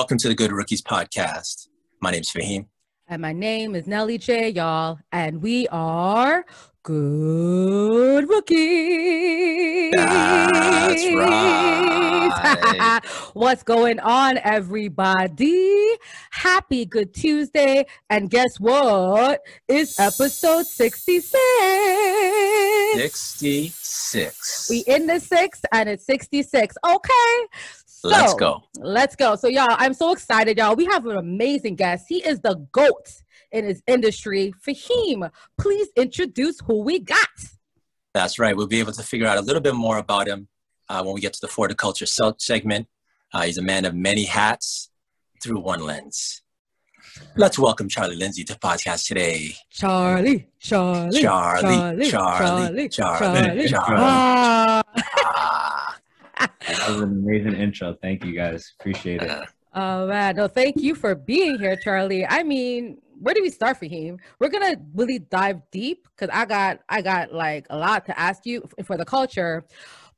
[0.00, 1.68] Welcome to the Good Rookies podcast.
[2.00, 2.64] My name's Fahim.
[3.06, 4.98] And my name is Nelly J, y'all.
[5.12, 6.46] And we are
[6.82, 9.92] Good Rookies.
[9.92, 13.00] That's right.
[13.34, 15.98] What's going on, everybody?
[16.30, 17.84] Happy Good Tuesday.
[18.08, 19.42] And guess what?
[19.68, 21.36] It's episode 66.
[22.94, 24.70] 66.
[24.70, 26.76] We in the six and it's 66.
[26.84, 27.46] Okay.
[28.00, 28.62] So, Let's go.
[28.78, 29.36] Let's go.
[29.36, 30.74] So, y'all, I'm so excited, y'all.
[30.74, 32.06] We have an amazing guest.
[32.08, 33.12] He is the GOAT
[33.52, 34.54] in his industry.
[34.66, 37.28] Fahim, please introduce who we got.
[38.14, 38.56] That's right.
[38.56, 40.48] We'll be able to figure out a little bit more about him
[40.88, 41.76] uh, when we get to the Florida
[42.38, 42.88] segment.
[43.34, 44.88] Uh, he's a man of many hats
[45.42, 46.40] through one lens.
[47.36, 49.56] Let's welcome Charlie Lindsay to the podcast today.
[49.68, 52.88] Charlie, Charlie, Charlie, Charlie, Charlie, Charlie.
[52.88, 53.96] Charlie, Charlie.
[53.98, 55.49] Ah.
[56.40, 57.96] That was an amazing intro.
[58.00, 58.72] Thank you guys.
[58.78, 59.48] Appreciate it.
[59.74, 62.26] Oh man, no, thank you for being here, Charlie.
[62.26, 64.18] I mean, where do we start for him?
[64.38, 68.46] We're gonna really dive deep because I got I got like a lot to ask
[68.46, 69.64] you for the culture.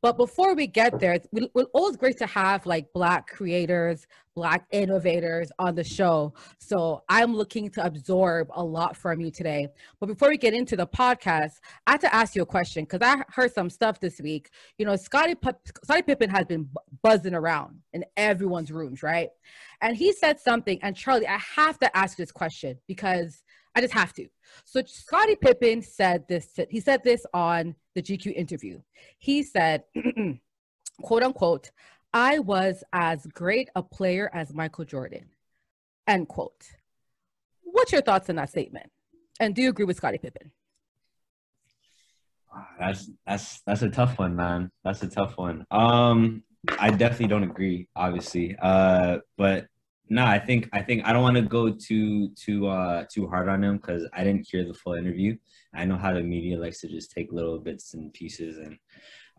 [0.02, 4.66] But before we get there, it's, it's always great to have like Black creators, Black
[4.72, 6.34] innovators on the show.
[6.58, 9.68] So I'm looking to absorb a lot from you today.
[10.00, 11.52] But before we get into the podcast,
[11.86, 14.50] I have to ask you a question because I heard some stuff this week.
[14.76, 15.50] You know, Scottie, P-
[15.84, 16.68] Scottie Pippen has been
[17.02, 19.28] buzzing around in everyone's rooms, right?
[19.82, 23.44] And he said something, and Charlie, I have to ask this question because
[23.74, 24.26] I just have to.
[24.64, 26.48] So Scottie Pippen said this.
[26.68, 28.80] He said this on the GQ interview.
[29.18, 29.84] He said,
[31.02, 31.70] "quote unquote,"
[32.12, 35.30] I was as great a player as Michael Jordan.
[36.06, 36.64] End quote.
[37.62, 38.90] What's your thoughts on that statement?
[39.40, 40.52] And do you agree with Scottie Pippen?
[42.78, 44.70] That's that's that's a tough one, man.
[44.84, 45.64] That's a tough one.
[45.70, 46.42] Um,
[46.78, 48.56] I definitely don't agree, obviously.
[48.60, 49.66] Uh, but
[50.12, 53.48] no, I think I think I don't want to go too too uh too hard
[53.48, 55.38] on him because I didn't hear the full interview.
[55.74, 58.76] I know how the media likes to just take little bits and pieces and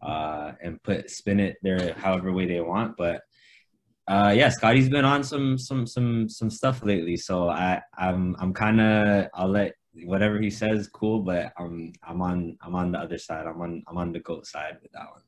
[0.02, 2.98] uh and put spin it there however way they want.
[2.98, 3.22] But
[4.08, 8.52] uh yeah, Scottie's been on some some some some stuff lately, so I I'm I'm
[8.52, 9.76] kind of I'll let
[10.06, 13.46] whatever he says cool, but I'm I'm on I'm on the other side.
[13.46, 15.22] I'm on I'm on the goat side with that one.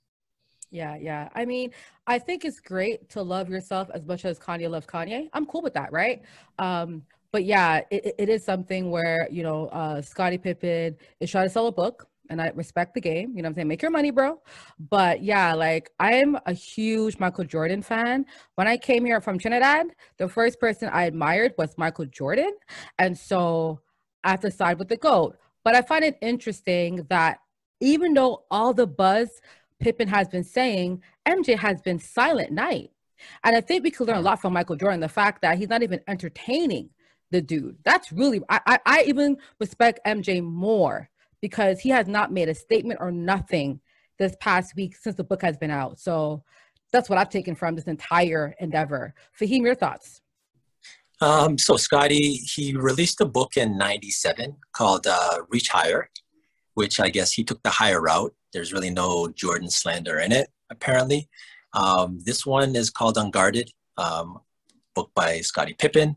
[0.71, 1.29] Yeah, yeah.
[1.33, 1.71] I mean,
[2.07, 5.29] I think it's great to love yourself as much as Kanye loves Kanye.
[5.33, 6.21] I'm cool with that, right?
[6.59, 11.45] Um, but yeah, it, it is something where, you know, uh, Scottie Pippen is trying
[11.45, 13.33] to sell a book and I respect the game.
[13.35, 13.67] You know I'm saying?
[13.67, 14.41] Make your money, bro.
[14.79, 18.25] But yeah, like I'm a huge Michael Jordan fan.
[18.55, 19.87] When I came here from Trinidad,
[20.17, 22.51] the first person I admired was Michael Jordan.
[22.97, 23.81] And so
[24.23, 25.37] I have to side with the GOAT.
[25.63, 27.39] But I find it interesting that
[27.81, 29.29] even though all the buzz
[29.79, 32.91] Pippen has been saying, MJ has been silent night.
[33.43, 35.69] And I think we could learn a lot from Michael Jordan, the fact that he's
[35.69, 36.89] not even entertaining
[37.31, 37.77] the dude.
[37.83, 41.09] That's really, I, I, I even respect MJ more
[41.41, 43.79] because he has not made a statement or nothing
[44.17, 45.99] this past week since the book has been out.
[45.99, 46.43] So
[46.91, 49.13] that's what I've taken from this entire endeavor.
[49.39, 50.21] Fahim, your thoughts?
[51.21, 56.09] Um, so Scottie, he released a book in 97 called uh, Reach Higher,
[56.73, 58.33] which I guess he took the higher route.
[58.55, 61.27] There's really no Jordan slander in it, apparently.
[61.73, 64.39] Um, this one is called Unguarded, um,
[64.95, 66.15] book by Scottie Pippen.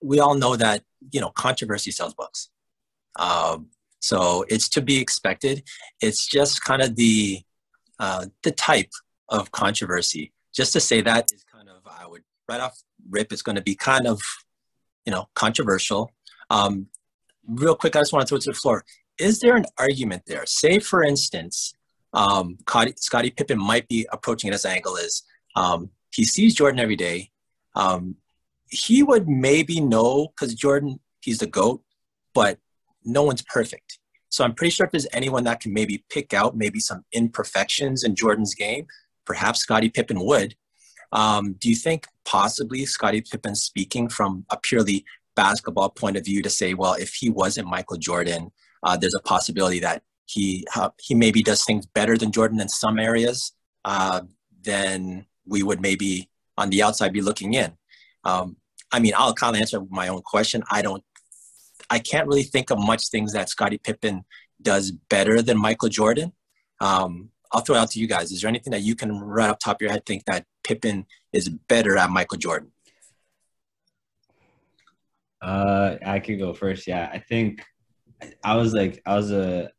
[0.00, 2.50] We all know that, you know, controversy sells books.
[3.18, 5.64] Um, so it's to be expected.
[6.00, 7.42] It's just kind of the,
[7.98, 8.92] uh, the type
[9.28, 10.32] of controversy.
[10.54, 13.62] Just to say that is kind of, I would, right off rip, it's going to
[13.62, 14.22] be kind of,
[15.04, 16.12] you know, controversial.
[16.50, 16.86] Um,
[17.48, 18.84] real quick, I just want to throw it to the floor
[19.18, 20.44] is there an argument there?
[20.46, 21.74] Say, for instance,
[22.12, 22.58] um,
[22.96, 25.22] Scottie Pippen might be approaching it as angle is
[25.54, 27.30] um, he sees Jordan every day.
[27.74, 28.16] Um,
[28.68, 31.82] he would maybe know because Jordan, he's the GOAT,
[32.34, 32.58] but
[33.04, 33.98] no one's perfect.
[34.28, 38.02] So I'm pretty sure if there's anyone that can maybe pick out maybe some imperfections
[38.02, 38.86] in Jordan's game,
[39.24, 40.54] perhaps Scottie Pippen would.
[41.12, 45.04] Um, do you think possibly Scottie Pippen speaking from a purely
[45.36, 48.50] basketball point of view to say, well, if he wasn't Michael Jordan,
[48.82, 52.68] uh, there's a possibility that he uh, he maybe does things better than Jordan in
[52.68, 53.52] some areas.
[53.84, 54.22] Uh,
[54.62, 56.28] then we would maybe
[56.58, 57.72] on the outside be looking in.
[58.24, 58.56] Um,
[58.92, 60.62] I mean, I'll kind of answer my own question.
[60.70, 61.02] I don't,
[61.90, 64.24] I can't really think of much things that Scottie Pippen
[64.60, 66.32] does better than Michael Jordan.
[66.80, 68.32] Um, I'll throw it out to you guys.
[68.32, 71.06] Is there anything that you can right up top of your head think that Pippen
[71.32, 72.72] is better at Michael Jordan?
[75.40, 76.86] Uh, I could go first.
[76.86, 77.62] Yeah, I think
[78.42, 79.70] I was like, I was a,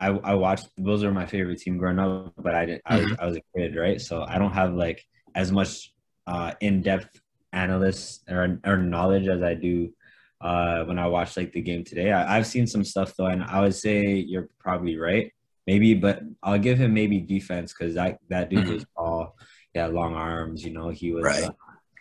[0.00, 2.82] I, I watched the Bills were my favorite team growing up, but I didn't.
[2.86, 3.20] I was, mm-hmm.
[3.20, 4.00] I was a kid, right?
[4.00, 5.04] So I don't have like
[5.34, 5.92] as much
[6.26, 7.20] uh, in depth
[7.52, 9.92] analyst or, or knowledge as I do
[10.40, 12.10] uh, when I watched like the game today.
[12.10, 15.32] I, have seen some stuff though, and I would say you're probably right.
[15.66, 18.74] Maybe, but I'll give him maybe defense because that that dude mm-hmm.
[18.74, 19.36] was tall.
[19.72, 20.64] He had long arms.
[20.64, 21.22] You know, he was.
[21.22, 21.44] Right.
[21.44, 21.52] Uh,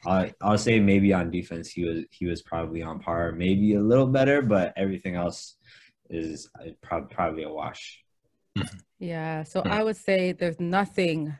[0.03, 3.79] I, I'll say maybe on defense he was he was probably on par, maybe a
[3.79, 5.57] little better, but everything else
[6.11, 8.03] is uh, probably probably a wash.
[8.99, 11.35] Yeah, so I would say there's nothing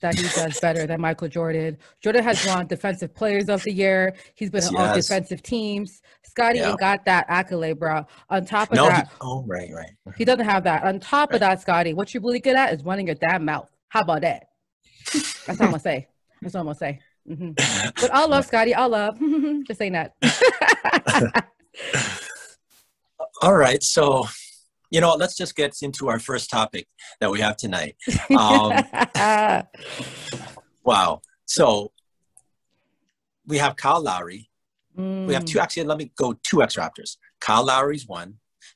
[0.00, 1.78] that he does better than Michael Jordan.
[2.02, 4.14] Jordan has won Defensive Players of the Year.
[4.34, 6.02] He's been on all defensive teams.
[6.22, 6.70] Scottie yeah.
[6.70, 8.04] ain't got that accolade, bro.
[8.28, 9.92] On top of no, that, he, oh right, right.
[10.16, 10.84] He doesn't have that.
[10.84, 11.36] On top right.
[11.36, 13.68] of that, Scottie, what you're really good at is running your damn mouth.
[13.88, 14.48] How about that?
[15.12, 16.08] That's what I'm gonna say.
[16.42, 17.00] That's what I'm gonna say.
[17.28, 17.52] Mm-hmm.
[18.00, 18.74] But I love Scottie.
[18.74, 19.18] I love.
[19.66, 20.14] Just saying that.
[23.42, 24.26] all right, so
[24.90, 26.86] you know, let's just get into our first topic
[27.20, 27.96] that we have tonight.
[28.36, 28.72] Um,
[30.84, 31.20] wow.
[31.46, 31.92] So
[33.46, 34.50] we have Kyle Lowry.
[34.96, 35.26] Mm.
[35.26, 35.62] We have two, mm.
[35.62, 37.16] actually, let me go two X Raptors.
[37.40, 38.34] Kyle Lowry's one,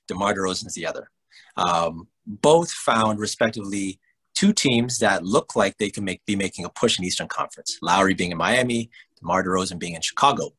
[0.08, 1.10] DeMar DeRozan's the other.
[1.56, 4.00] Um, both found, respectively,
[4.34, 7.78] two teams that look like they can make, be making a push in Eastern Conference.
[7.82, 8.90] Lowry being in Miami,
[9.20, 10.52] DeMar DeRozan being in Chicago.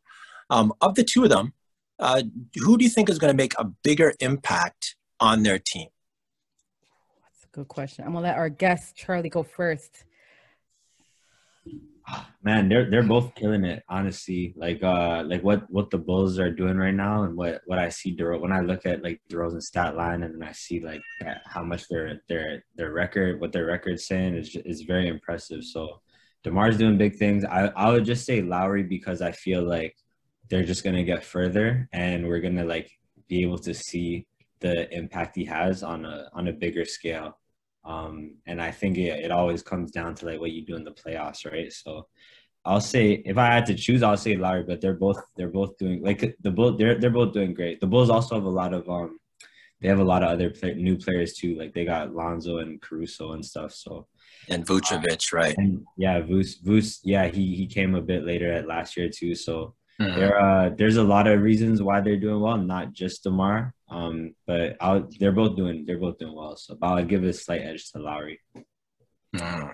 [0.49, 1.53] Um, of the two of them,
[2.01, 2.23] uh,
[2.55, 5.87] who do you think is going to make a bigger impact on their team?
[7.23, 8.03] That's a good question.
[8.03, 10.03] I'm gonna let our guest Charlie go first.
[12.43, 13.83] Man, they're they're both killing it.
[13.87, 17.77] Honestly, like uh, like what what the Bulls are doing right now, and what what
[17.77, 21.01] I see DeRo- when I look at like DeRozan's stat line, and I see like
[21.45, 25.63] how much their their their record, what their record's saying is is very impressive.
[25.63, 26.01] So,
[26.43, 27.45] Demar's doing big things.
[27.45, 29.95] I I would just say Lowry because I feel like
[30.51, 32.91] they're just gonna get further, and we're gonna like
[33.29, 34.27] be able to see
[34.59, 37.39] the impact he has on a on a bigger scale.
[37.85, 40.83] Um, and I think it, it always comes down to like what you do in
[40.83, 41.71] the playoffs, right?
[41.71, 42.07] So
[42.65, 45.77] I'll say if I had to choose, I'll say Lowry, but they're both they're both
[45.77, 46.77] doing like the Bulls.
[46.77, 47.79] They're they're both doing great.
[47.79, 49.19] The Bulls also have a lot of um,
[49.79, 51.55] they have a lot of other play, new players too.
[51.55, 53.73] Like they got Lonzo and Caruso and stuff.
[53.73, 54.07] So
[54.49, 55.55] and Vucevic, right?
[55.57, 59.33] And yeah, Vuce, Vuce, yeah, he he came a bit later at last year too.
[59.33, 60.19] So mm-hmm.
[60.19, 63.73] there uh there's a lot of reasons why they're doing well, not just Demar.
[63.89, 66.55] Um, but I'll, they're both doing they're both doing well.
[66.55, 68.39] So I'll give a slight edge to Lowry.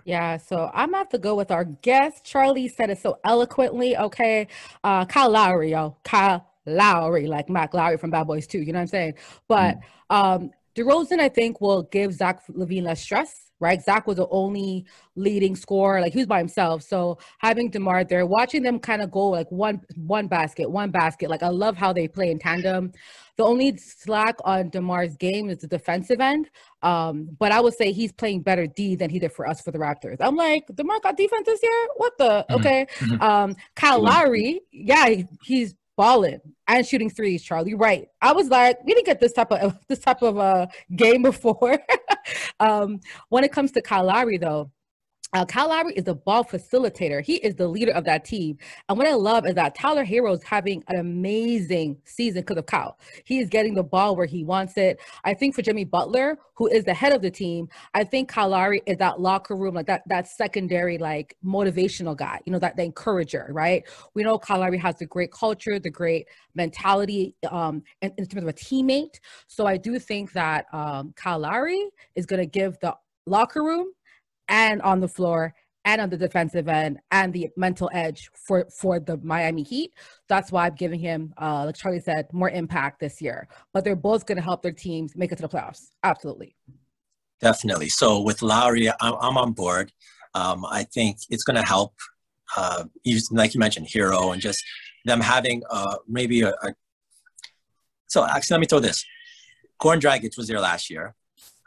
[0.06, 2.24] Yeah, so I'm about to go with our guest.
[2.24, 3.98] Charlie said it so eloquently.
[3.98, 4.48] Okay,
[4.84, 8.60] uh, Kyle Lowry, yo, Kyle Lowry, like Mac Lowry from Bad Boys 2.
[8.60, 9.14] You know what I'm saying?
[9.48, 9.80] But
[10.12, 10.16] mm.
[10.16, 13.82] um, DeRozan, I think, will give Zach LaVine less stress right?
[13.82, 16.84] Zach was the only leading scorer, like he was by himself.
[16.84, 21.30] So having Demar there, watching them kind of go like one one basket, one basket.
[21.30, 22.92] Like I love how they play in tandem.
[23.38, 26.50] The only slack on Demar's game is the defensive end.
[26.82, 29.72] Um, but I would say he's playing better D than he did for us for
[29.72, 30.18] the Raptors.
[30.20, 31.88] I'm like, Demar got defense this year?
[31.98, 32.24] What the?
[32.30, 32.56] Mm-hmm.
[32.56, 32.88] Okay.
[33.00, 33.22] Mm-hmm.
[33.22, 37.74] Um, Kyle Lowry, yeah, he's balling and shooting threes, Charlie.
[37.74, 38.08] Right.
[38.22, 41.80] I was like, we didn't get this type of this type of uh game before.
[42.62, 44.72] um, when it comes to Kyle Lowry, though,
[45.34, 47.22] uh, Kyle Lowry is the ball facilitator.
[47.22, 48.58] He is the leader of that team.
[48.88, 52.66] And what I love is that Tyler Herro is having an amazing season because of
[52.66, 52.98] Kyle.
[53.26, 55.00] He is getting the ball where he wants it.
[55.26, 58.50] I think for Jimmy Butler, who is the head of the team, I think Kyle
[58.50, 62.40] Lowry is that locker room, like that that secondary, like motivational guy.
[62.46, 63.84] You know, that the encourager, right?
[64.14, 68.44] We know Kyle Lowry has the great culture, the great mentality, um, in, in terms
[68.44, 69.20] of a teammate.
[69.48, 73.92] So I do think that um, Kyle Lowry is going to give the locker room
[74.50, 75.54] and on the floor
[75.88, 79.94] and on the defensive end and the mental edge for for the Miami Heat.
[80.28, 83.48] That's why I'm giving him, uh, like Charlie said, more impact this year.
[83.74, 85.92] But they're both going to help their teams make it to the playoffs.
[86.04, 86.56] Absolutely.
[87.40, 87.88] Definitely.
[87.90, 89.94] So with Lowry, I'm, I'm on board.
[90.34, 91.94] Um, I think it's going to help.
[92.56, 92.86] Uh,
[93.32, 94.64] like you mentioned, Herro and just
[95.06, 96.74] them having uh, maybe a, a.
[98.08, 99.06] So actually, let me throw this.
[99.82, 101.16] Goran Dragic was there last year.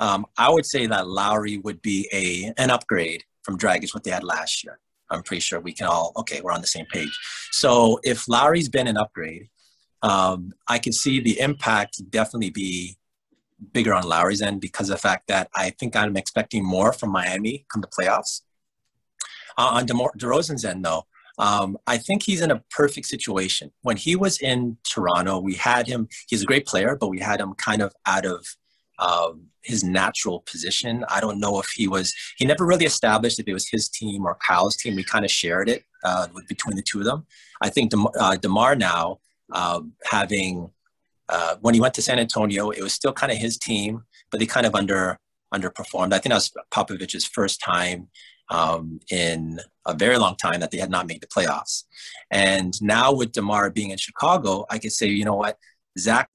[0.01, 4.11] Um, I would say that Lowry would be a an upgrade from Dragic what they
[4.11, 4.81] had last year.
[5.11, 7.17] I'm pretty sure we can all okay, we're on the same page.
[7.53, 9.49] So if Lowry's been an upgrade,
[10.03, 12.97] um, I can see the impact definitely be
[13.73, 17.11] bigger on Lowry's end because of the fact that I think I'm expecting more from
[17.11, 18.43] Miami come the playoffs.
[19.59, 21.05] Uh, on DeMar- DeRozan's end, though,
[21.39, 23.73] um, I think he's in a perfect situation.
[23.83, 26.09] When he was in Toronto, we had him.
[26.29, 28.47] He's a great player, but we had him kind of out of
[29.01, 31.05] um, his natural position.
[31.09, 34.25] I don't know if he was, he never really established if it was his team
[34.25, 34.95] or Kyle's team.
[34.95, 37.27] We kind of shared it uh, between the two of them.
[37.61, 39.19] I think DeMar, uh, DeMar now,
[39.53, 40.71] uh, having,
[41.29, 44.39] uh, when he went to San Antonio, it was still kind of his team, but
[44.39, 45.19] they kind of under
[45.53, 46.13] underperformed.
[46.13, 48.09] I think that was Popovich's first time
[48.51, 51.85] um, in a very long time that they had not made the playoffs.
[52.31, 55.57] And now with DeMar being in Chicago, I could say, you know what,
[55.99, 56.31] Zach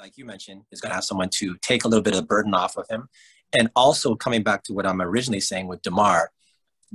[0.00, 2.26] like you mentioned, is going to have someone to take a little bit of the
[2.26, 3.08] burden off of him.
[3.56, 6.30] And also coming back to what I'm originally saying with DeMar,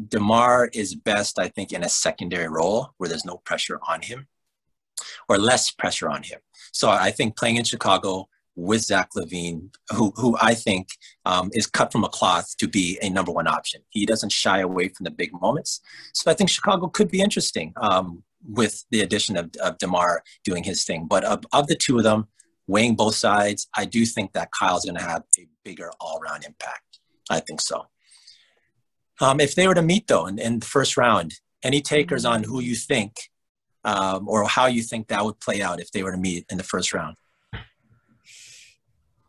[0.10, 4.28] DeMar is best, I think, in a secondary role where there's no pressure on him
[5.30, 6.40] or less pressure on him.
[6.72, 10.88] So I think playing in Chicago with Zach LaVine, who, who I think
[11.26, 13.82] um, is cut from a cloth to be a number one option.
[13.90, 15.82] He doesn't shy away from the big moments.
[16.14, 20.64] So I think Chicago could be interesting um, with the addition of, of DeMar doing
[20.64, 21.06] his thing.
[21.06, 22.28] But of, of the two of them,
[22.68, 26.44] weighing both sides, I do think that Kyle's going to have a bigger all around
[26.46, 27.00] impact.
[27.30, 27.88] I think so.
[29.22, 32.44] Um, if they were to meet though in, in, the first round, any takers on
[32.44, 33.16] who you think
[33.84, 36.58] um, or how you think that would play out if they were to meet in
[36.58, 37.16] the first round?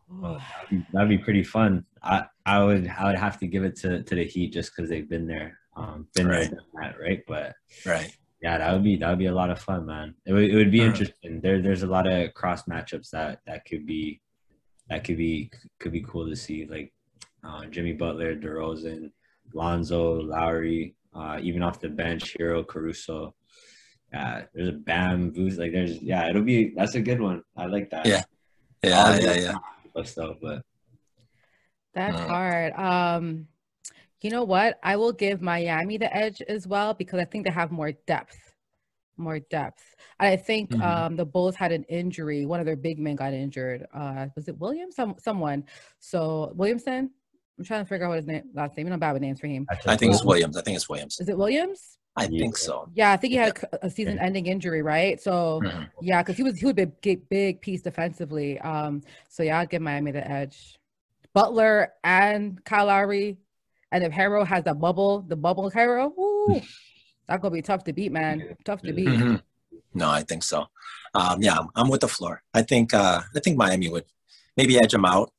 [0.08, 1.84] Well, that'd, be, that'd be pretty fun.
[2.02, 4.88] I, I would I would have to give it to, to the Heat just because
[4.88, 6.48] they've been there, um, been right.
[6.50, 7.22] there, that, right?
[7.26, 8.16] But right,
[8.46, 10.14] yeah, that would be that would be a lot of fun, man.
[10.24, 10.90] It would, it would be uh-huh.
[10.90, 11.40] interesting.
[11.40, 14.20] There there's a lot of cross matchups that that could be
[14.88, 15.50] that could be
[15.80, 16.92] could be cool to see, like
[17.42, 19.10] uh, Jimmy Butler, DeRozan,
[19.52, 23.34] Lonzo, Lowry, uh, even off the bench, Herro, Caruso.
[24.12, 27.42] Yeah, there's a Bam, Boost, like there's yeah, it'll be that's a good one.
[27.56, 28.06] I like that.
[28.06, 28.22] Yeah,
[28.84, 29.34] yeah, yeah,
[29.94, 30.62] yeah stuff, but
[31.94, 32.72] that's uh, hard.
[32.74, 33.48] Um,
[34.22, 34.78] you know what?
[34.82, 38.38] I will give Miami the edge as well because I think they have more depth.
[39.18, 39.82] More depth.
[40.20, 40.82] I think mm-hmm.
[40.82, 42.44] um, the Bulls had an injury.
[42.44, 43.86] One of their big men got injured.
[43.94, 44.96] Uh, was it Williams?
[44.96, 45.64] Some someone.
[46.00, 47.10] So Williamson.
[47.58, 48.86] I'm trying to figure out what his name last name.
[48.86, 49.66] I'm not bad with names for him.
[49.86, 50.58] I think it's Williams.
[50.58, 51.18] I think it's Williams.
[51.20, 51.96] Is it Williams?
[52.14, 52.90] I think so.
[52.94, 55.20] Yeah, I think he had a season-ending injury, right?
[55.20, 55.82] So mm-hmm.
[56.02, 58.58] yeah, because he was he would be a big piece defensively.
[58.60, 60.78] Um, so yeah, I'd give Miami the edge.
[61.34, 63.36] Butler and Kyle Lowry,
[63.92, 66.60] and if Herro has the bubble, the bubble Herro, woo,
[67.28, 68.56] that's gonna be tough to beat, man.
[68.64, 69.08] Tough to beat.
[69.08, 69.36] Mm-hmm.
[69.94, 70.66] No, I think so.
[71.14, 72.42] Um, yeah, I'm with the floor.
[72.52, 74.04] I think uh, I think Miami would
[74.56, 75.32] maybe edge them out.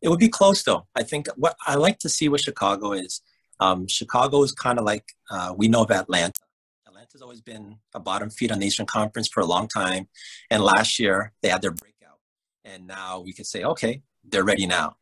[0.00, 0.86] It would be close though.
[0.94, 3.22] I think what I like to see with Chicago is
[3.60, 6.40] um, Chicago is kind of like uh, we know of Atlanta.
[6.86, 10.08] Atlanta's always been a bottom feed on the Eastern Conference for a long time,
[10.50, 12.18] and last year they had their breakout,
[12.64, 14.96] and now we could say, okay, they're ready now.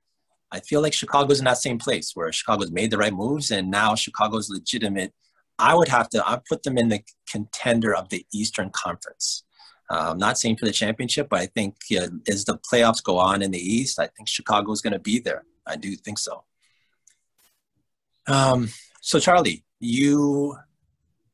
[0.53, 3.71] I feel like Chicago's in that same place where Chicago's made the right moves, and
[3.71, 5.13] now Chicago's legitimate.
[5.59, 9.45] I would have to I put them in the contender of the Eastern Conference.
[9.91, 13.19] Uh, I'm not saying for the championship, but I think uh, as the playoffs go
[13.19, 15.45] on in the East, I think Chicago's going to be there.
[15.67, 16.45] I do think so.
[18.29, 18.69] Um,
[19.01, 20.57] so Charlie, you,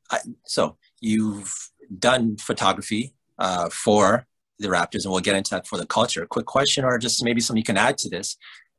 [0.09, 1.53] I, so you've
[1.99, 4.25] done photography uh, for
[4.59, 6.25] the Raptors, and we'll get into that for the culture.
[6.25, 8.37] Quick question, or just maybe something you can add to this.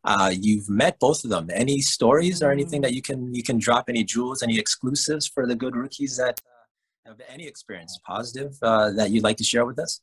[0.09, 1.51] Uh, you've met both of them.
[1.53, 3.91] Any stories or anything that you can you can drop?
[3.91, 4.43] Any jewels?
[4.43, 9.23] Any exclusives for the good rookies that uh, have any experience positive uh, that you'd
[9.23, 10.01] like to share with us?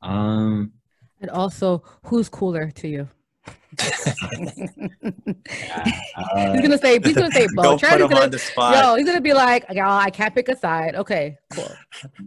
[0.00, 0.72] Um,
[1.20, 3.08] and also, who's cooler to you?
[3.46, 3.86] Yeah,
[6.16, 7.80] uh, he's gonna say he's gonna say both.
[7.80, 8.30] Charlie's gonna,
[8.74, 10.94] yo, he's gonna be like, y'all, I can't pick a side.
[10.94, 11.72] Okay, cool.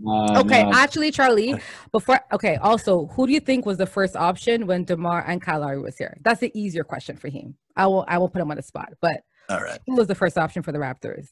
[0.08, 0.72] Uh, okay, no.
[0.74, 1.56] actually, Charlie,
[1.92, 5.62] before okay, also, who do you think was the first option when Demar and Kyle
[5.62, 6.18] Lowry was here?
[6.22, 7.56] That's the easier question for him.
[7.76, 10.16] I will I will put him on the spot, but all right, who was the
[10.16, 11.28] first option for the Raptors?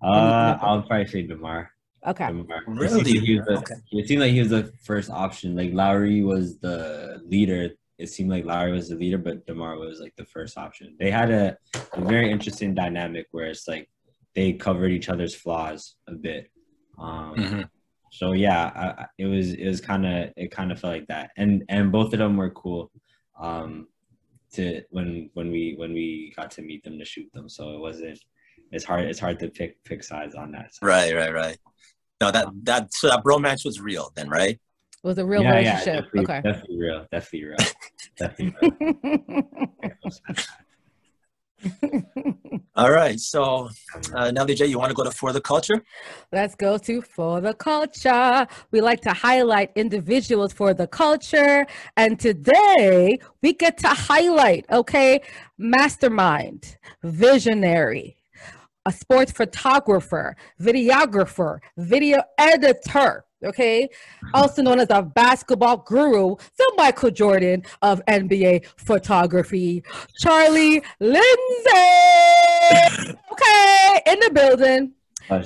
[0.00, 1.72] Uh, I'll probably say Demar.
[2.06, 2.28] Okay.
[2.28, 2.62] Demar.
[2.68, 3.00] Really?
[3.00, 3.74] It seemed, like the, okay.
[3.90, 5.56] it seemed like he was the first option.
[5.56, 10.00] Like Lowry was the leader it seemed like Lowry was the leader, but DeMar was
[10.00, 10.96] like the first option.
[10.98, 11.56] They had a,
[11.94, 13.88] a very interesting dynamic where it's like
[14.34, 16.50] they covered each other's flaws a bit.
[16.98, 17.60] Um, mm-hmm.
[18.12, 21.30] So yeah, I, it was it was kind of it kind of felt like that,
[21.36, 22.90] and and both of them were cool.
[23.38, 23.88] Um,
[24.52, 27.80] to when when we when we got to meet them to shoot them, so it
[27.80, 28.18] wasn't.
[28.72, 29.04] It's hard.
[29.04, 30.74] It's hard to pick pick sides on that.
[30.74, 30.86] Side.
[30.86, 31.58] Right, right, right.
[32.20, 34.58] No, that that so that bromance was real then, right?
[35.06, 36.06] It was a real yeah, relationship.
[36.12, 36.40] Yeah, definitely, okay.
[36.42, 37.06] Definitely real.
[37.12, 37.56] Definitely real.
[38.18, 38.56] definitely
[42.42, 42.60] real.
[42.74, 43.20] All right.
[43.20, 43.68] So,
[44.12, 45.80] uh, Nelly J, you want to go to For the Culture?
[46.32, 48.48] Let's go to For the Culture.
[48.72, 51.68] We like to highlight individuals for the culture.
[51.96, 55.20] And today we get to highlight, okay,
[55.56, 58.16] mastermind, visionary,
[58.84, 63.88] a sports photographer, videographer, video editor, okay?
[64.34, 69.82] Also known as a basketball guru, the Michael Jordan of NBA photography,
[70.18, 71.22] Charlie Lindsay.
[73.36, 74.92] Okay, in the building.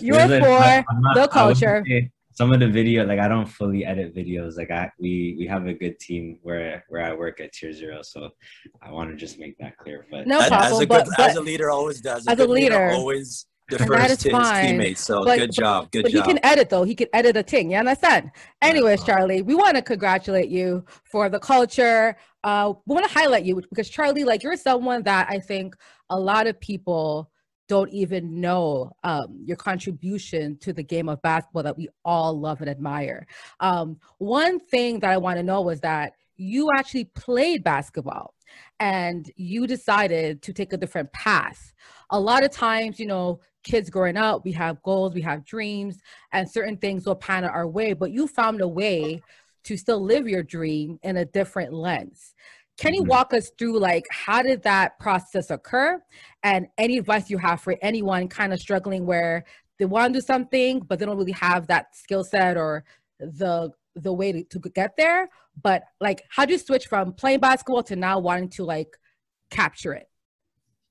[0.00, 1.85] You're for not, the culture.
[2.32, 4.56] Some of the video, like I don't fully edit videos.
[4.56, 8.02] Like I, we we have a good team where where I work at Tier Zero,
[8.02, 8.30] so
[8.80, 10.06] I want to just make that clear.
[10.11, 10.73] But no problem.
[10.73, 12.26] As a, good, but, as a leader always does.
[12.26, 14.62] A as a leader, always defers to fine.
[14.62, 15.04] his teammates.
[15.04, 16.26] So but, good job, good but job.
[16.26, 16.84] he can edit though.
[16.84, 17.70] He can edit a thing.
[17.70, 18.30] You understand?
[18.60, 22.16] Anyways, Charlie, we want to congratulate you for the culture.
[22.44, 25.76] Uh, we want to highlight you because Charlie, like you're someone that I think
[26.10, 27.30] a lot of people
[27.68, 32.60] don't even know um, your contribution to the game of basketball that we all love
[32.60, 33.28] and admire.
[33.60, 38.34] Um, one thing that I want to know was that you actually played basketball
[38.80, 41.72] and you decided to take a different path.
[42.11, 45.99] A lot of times, you know, kids growing up, we have goals, we have dreams,
[46.33, 49.21] and certain things will pan our way, but you found a way
[49.64, 52.35] to still live your dream in a different lens.
[52.79, 53.11] Can you mm-hmm.
[53.11, 56.02] walk us through like how did that process occur
[56.43, 59.45] and any advice you have for anyone kind of struggling where
[59.79, 62.85] they want to do something but they don't really have that skill set or
[63.19, 65.29] the the way to, to get there
[65.62, 68.97] but like how do you switch from playing basketball to now wanting to like
[69.50, 70.10] capture it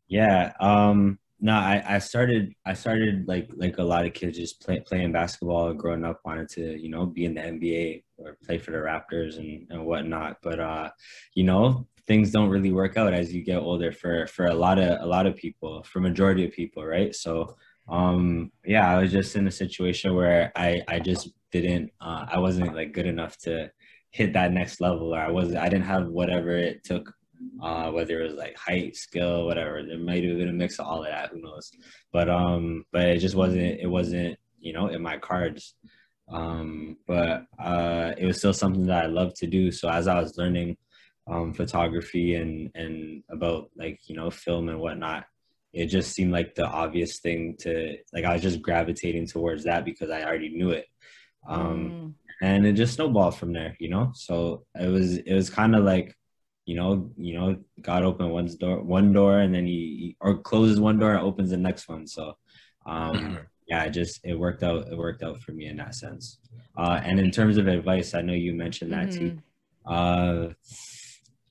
[0.10, 4.60] yeah um no i i started i started like like a lot of kids just
[4.60, 8.58] play, playing basketball growing up wanted to you know be in the nba or play
[8.58, 10.90] for the raptors and and whatnot but uh
[11.36, 14.80] you know things don't really work out as you get older for for a lot
[14.80, 17.16] of a lot of people for majority of people right?
[17.16, 17.56] So
[17.88, 22.38] um yeah i was just in a situation where i i just didn't uh, i
[22.38, 23.70] wasn't like good enough to
[24.12, 27.12] hit that next level or i was i didn't have whatever it took
[27.62, 29.84] uh, whether it was like height, skill, whatever.
[29.84, 31.30] There might have been a mix of all of that.
[31.32, 31.72] Who knows?
[32.12, 33.80] But um, but it just wasn't.
[33.80, 35.76] It wasn't you know in my cards.
[36.32, 39.72] Um, but uh, it was still something that I loved to do.
[39.72, 40.78] So as I was learning
[41.28, 45.26] um, photography and and about like you know film and whatnot,
[45.74, 48.26] it just seemed like the obvious thing to like.
[48.26, 50.86] I was just gravitating towards that because I already knew it.
[51.48, 52.14] Um, mm.
[52.42, 54.12] And it just snowballed from there, you know.
[54.14, 56.16] So it was it was kind of like
[56.70, 60.38] you know, you know, God opened one door, one door, and then he, he or
[60.38, 62.06] closes one door and opens the next one.
[62.06, 62.38] So,
[62.86, 63.36] um, mm-hmm.
[63.68, 64.88] yeah, it just it worked out.
[64.88, 66.38] It worked out for me in that sense.
[66.78, 69.20] Uh, and in terms of advice, I know you mentioned that mm-hmm.
[69.20, 69.38] too.
[69.92, 70.50] Uh,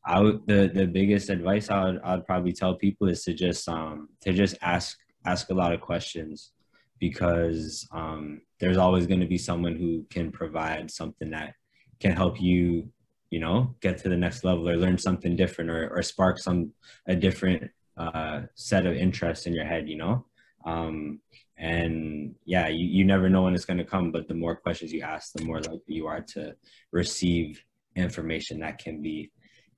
[0.06, 3.68] I would the the biggest advice I would I'd probably tell people is to just
[3.68, 6.52] um to just ask ask a lot of questions
[7.00, 11.54] because um there's always going to be someone who can provide something that
[11.98, 12.88] can help you
[13.30, 16.72] you know get to the next level or learn something different or, or spark some
[17.06, 20.24] a different uh, set of interests in your head you know
[20.64, 21.20] um,
[21.56, 24.92] and yeah you, you never know when it's going to come but the more questions
[24.92, 26.54] you ask the more likely you are to
[26.92, 27.62] receive
[27.96, 29.30] information that can be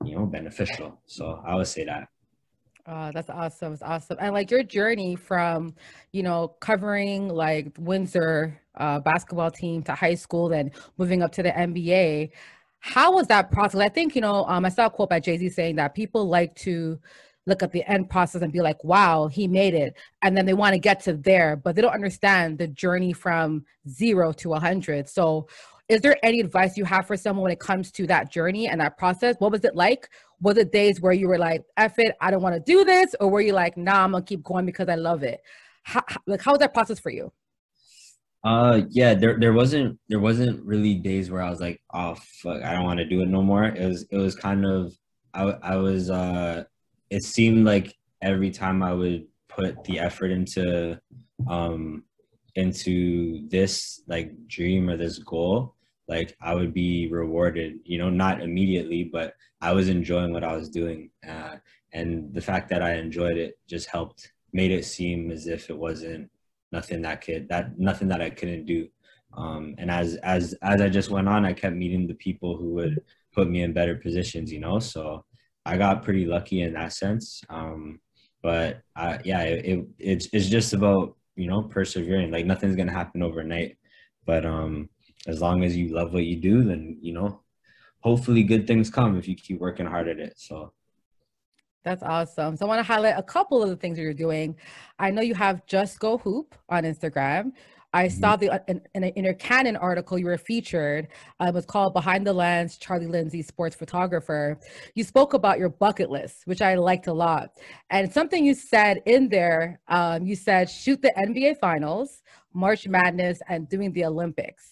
[0.05, 2.09] you know beneficial so i would say that
[2.87, 3.73] Oh, that's awesome.
[3.73, 4.17] It's awesome.
[4.21, 5.75] And like your journey from,
[6.13, 11.43] you know, covering like Windsor uh, basketball team to high school, then moving up to
[11.43, 12.31] the NBA.
[12.81, 13.81] How was that process?
[13.81, 16.27] I think, you know, um, I saw a quote by Jay Z saying that people
[16.27, 16.99] like to
[17.47, 19.97] look at the end process and be like, wow, he made it.
[20.23, 23.65] And then they want to get to there, but they don't understand the journey from
[23.89, 25.09] zero to a 100.
[25.09, 25.49] So,
[25.89, 28.81] is there any advice you have for someone when it comes to that journey and
[28.81, 29.35] that process?
[29.41, 30.09] What was it like?
[30.41, 33.17] Was it days where you were like, F it, I don't want to do this?
[33.19, 35.41] Or were you like, nah, I'm going to keep going because I love it?
[35.83, 37.33] How, like, how was that process for you?
[38.43, 42.63] Uh, yeah, there there wasn't there wasn't really days where I was like, oh fuck,
[42.63, 43.65] I don't want to do it no more.
[43.65, 44.97] It was it was kind of
[45.35, 46.65] I I was uh,
[47.11, 50.99] it seemed like every time I would put the effort into
[51.49, 52.05] um
[52.55, 55.75] into this like dream or this goal,
[56.09, 57.81] like I would be rewarded.
[57.85, 61.57] You know, not immediately, but I was enjoying what I was doing, uh,
[61.93, 65.77] and the fact that I enjoyed it just helped made it seem as if it
[65.79, 66.31] wasn't
[66.73, 68.89] nothing that could that nothing that I couldn't do.
[69.37, 72.71] Um, and as as as I just went on, I kept meeting the people who
[72.75, 73.03] would
[73.33, 74.53] put me in better positions.
[74.53, 75.25] You know, so
[75.65, 77.43] I got pretty lucky in that sense.
[77.49, 78.01] Um,
[78.43, 82.31] but I, yeah, it, it, it's it's just about you know persevering.
[82.31, 83.77] Like nothing's gonna happen overnight,
[84.25, 84.89] but um,
[85.27, 87.43] as long as you love what you do, then you know,
[88.01, 90.35] hopefully good things come if you keep working hard at it.
[90.37, 90.73] So
[91.83, 92.57] that's awesome.
[92.57, 94.57] So I want to highlight a couple of the things that you're doing.
[94.99, 97.53] I know you have Just Go Hoop on Instagram.
[97.93, 98.21] I mm-hmm.
[98.21, 101.09] saw the uh, in, in, in, your Canon article you were featured.
[101.41, 104.59] Uh, it was called "Behind the Lens: Charlie Lindsay, Sports Photographer."
[104.95, 107.51] You spoke about your bucket list, which I liked a lot,
[107.91, 109.81] and something you said in there.
[109.89, 112.23] Um, you said shoot the NBA Finals,
[112.55, 114.70] March Madness, and doing the Olympics.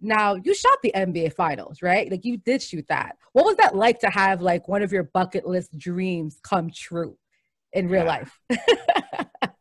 [0.00, 2.10] Now you shot the NBA finals, right?
[2.10, 3.16] Like you did shoot that.
[3.32, 7.16] What was that like to have like one of your bucket list dreams come true
[7.72, 8.08] in real yeah.
[8.08, 8.40] life?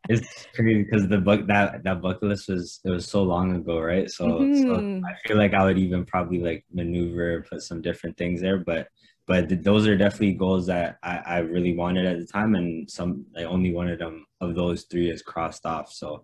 [0.09, 3.79] it's crazy because the book that that bucket list was it was so long ago,
[3.79, 4.09] right?
[4.09, 5.01] So, mm-hmm.
[5.01, 8.57] so I feel like I would even probably like maneuver put some different things there,
[8.57, 8.87] but
[9.27, 12.89] but th- those are definitely goals that I, I really wanted at the time, and
[12.89, 15.91] some I only wanted them of those three is crossed off.
[15.91, 16.23] So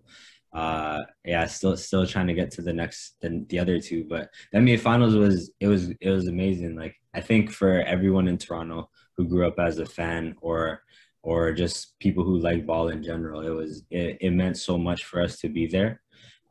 [0.56, 4.30] uh yeah still still trying to get to the next the, the other two but
[4.52, 6.74] the nba finals was it was it was amazing.
[6.76, 10.82] Like i think for everyone in toronto who grew up as a fan or
[11.22, 15.04] or just people who like ball in general it was it, it meant so much
[15.04, 16.00] for us to be there.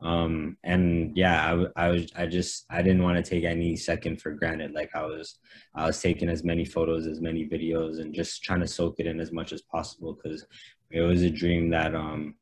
[0.00, 1.38] Um and yeah
[1.76, 4.70] I, I was i just i didn't want to take any second for granted.
[4.72, 5.38] Like i was
[5.74, 9.06] i was taking as many photos as many videos and just trying to soak it
[9.08, 10.46] in as much as possible because
[10.92, 12.36] it was a dream that um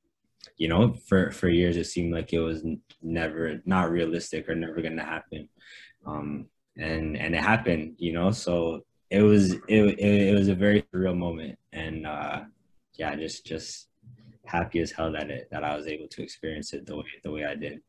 [0.57, 2.63] you know, for for years it seemed like it was
[3.03, 5.49] never not realistic or never going to happen,
[6.07, 8.31] um, and and it happened, you know.
[8.31, 12.45] So it was it it, it was a very real moment, and uh,
[12.95, 13.89] yeah, just just
[14.47, 17.31] happy as hell that it that I was able to experience it the way the
[17.31, 17.81] way I did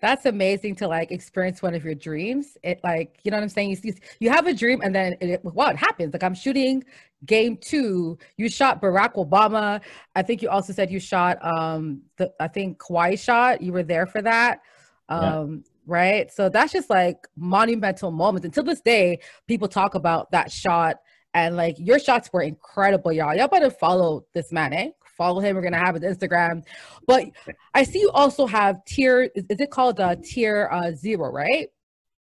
[0.00, 2.56] that's amazing to like experience one of your dreams.
[2.62, 3.70] It like, you know what I'm saying?
[3.70, 6.12] You, see you have a dream and then it, well, it happens.
[6.12, 6.84] Like I'm shooting
[7.24, 9.80] game two, you shot Barack Obama.
[10.14, 13.82] I think you also said you shot, um, the, I think Kawhi shot, you were
[13.82, 14.60] there for that.
[15.08, 15.22] Um,
[15.64, 15.70] yeah.
[15.86, 16.32] right.
[16.32, 18.44] So that's just like monumental moments.
[18.44, 20.96] Until this day, people talk about that shot
[21.34, 23.34] and like your shots were incredible, y'all.
[23.34, 24.90] Y'all better follow this man, eh?
[25.16, 25.56] Follow him.
[25.56, 26.64] We're gonna have his Instagram.
[27.06, 27.26] But
[27.72, 29.30] I see you also have tier.
[29.34, 31.30] Is, is it called uh, tier uh, zero?
[31.30, 31.68] Right.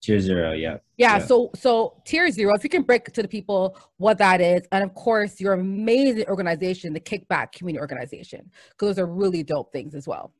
[0.00, 0.76] Tier zero, yeah.
[0.96, 1.18] yeah.
[1.18, 1.18] Yeah.
[1.18, 2.54] So so tier zero.
[2.54, 6.26] If you can break to the people what that is, and of course your amazing
[6.28, 10.32] organization, the Kickback Community Organization, because those are really dope things as well.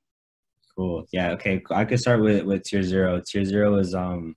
[0.76, 1.06] Cool.
[1.12, 1.32] Yeah.
[1.32, 1.60] Okay.
[1.72, 3.20] I could start with with tier zero.
[3.20, 4.36] Tier zero is um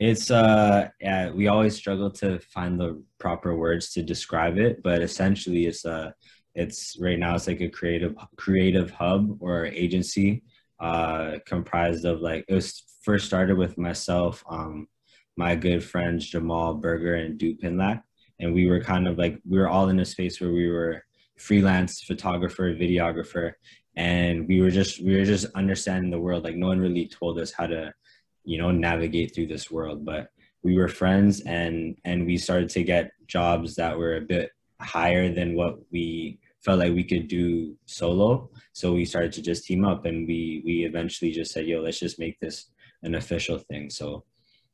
[0.00, 5.02] it's uh yeah, we always struggle to find the proper words to describe it, but
[5.02, 6.14] essentially it's a
[6.58, 10.42] it's right now it's like a creative creative hub or agency
[10.80, 14.86] uh, comprised of like it was first started with myself, um,
[15.36, 18.02] my good friends Jamal Burger and Duke Pinlack,
[18.38, 21.04] and we were kind of like we were all in a space where we were
[21.36, 23.52] freelance photographer, videographer,
[23.96, 26.44] and we were just we were just understanding the world.
[26.44, 27.92] Like no one really told us how to,
[28.44, 30.28] you know, navigate through this world, but
[30.62, 35.32] we were friends and and we started to get jobs that were a bit higher
[35.32, 38.50] than what we felt like we could do solo.
[38.72, 41.98] So we started to just team up and we we eventually just said, yo, let's
[41.98, 42.70] just make this
[43.02, 43.90] an official thing.
[43.90, 44.24] So,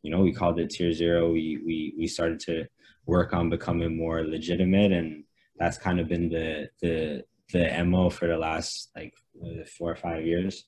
[0.02, 1.30] you know, we called it tier zero.
[1.30, 2.66] We we we started to
[3.06, 5.24] work on becoming more legitimate and
[5.56, 9.14] that's kind of been the the the MO for the last like
[9.66, 10.64] four or five years.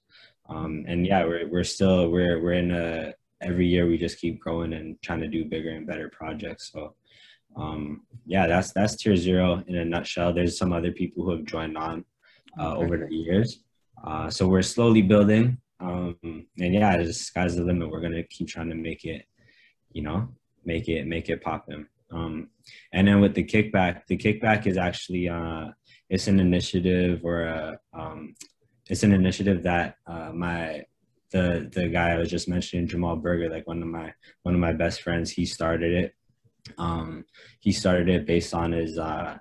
[0.48, 4.40] Um, and yeah, we're we're still we're we're in a every year we just keep
[4.40, 6.70] growing and trying to do bigger and better projects.
[6.72, 6.94] So
[7.57, 10.33] um, yeah, that's that's tier zero in a nutshell.
[10.33, 12.05] There's some other people who have joined on
[12.59, 13.62] uh, over the years.
[14.05, 15.59] Uh, so we're slowly building.
[15.81, 17.90] Um, and yeah, the sky's the limit.
[17.90, 19.27] We're gonna keep trying to make it,
[19.92, 20.29] you know,
[20.64, 21.87] make it make it poppin'.
[22.11, 22.51] Um,
[22.92, 25.69] and then with the kickback, the kickback is actually uh,
[26.09, 28.35] it's an initiative or a um,
[28.88, 30.85] it's an initiative that uh, my
[31.31, 34.61] the the guy I was just mentioning, Jamal Burger, like one of my one of
[34.61, 36.14] my best friends, he started it.
[36.79, 37.24] Um,
[37.61, 39.38] he started it based on his, uh,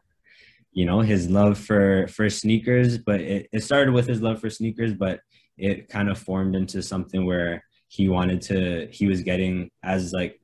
[0.72, 2.98] you know, his love for for sneakers.
[2.98, 5.20] But it, it started with his love for sneakers, but
[5.58, 8.88] it kind of formed into something where he wanted to.
[8.92, 10.40] He was getting, as like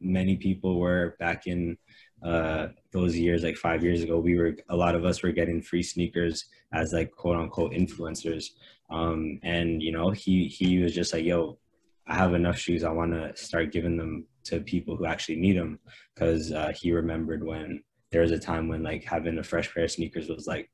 [0.00, 1.76] many people were back in
[2.24, 5.60] uh, those years, like five years ago, we were a lot of us were getting
[5.60, 8.46] free sneakers as like quote unquote influencers.
[8.90, 11.58] Um, and you know, he he was just like, "Yo,
[12.06, 12.84] I have enough shoes.
[12.84, 15.78] I want to start giving them to people who actually need them
[16.14, 19.84] because uh, he remembered when there was a time when like having a fresh pair
[19.84, 20.70] of sneakers was like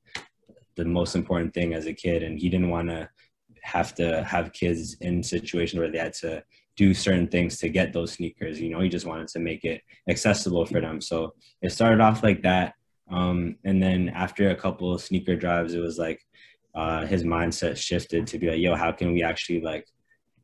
[0.77, 3.09] the most important thing as a kid and he didn't want to
[3.63, 6.43] have to have kids in situations where they had to
[6.77, 8.81] do certain things to get those sneakers you know?
[8.81, 11.01] He just wanted to make it accessible for them.
[11.01, 12.75] So it started off like that
[13.11, 16.21] um, and then after a couple of sneaker drives it was like
[16.75, 19.87] uh, his mindset shifted to be like yo how can we actually like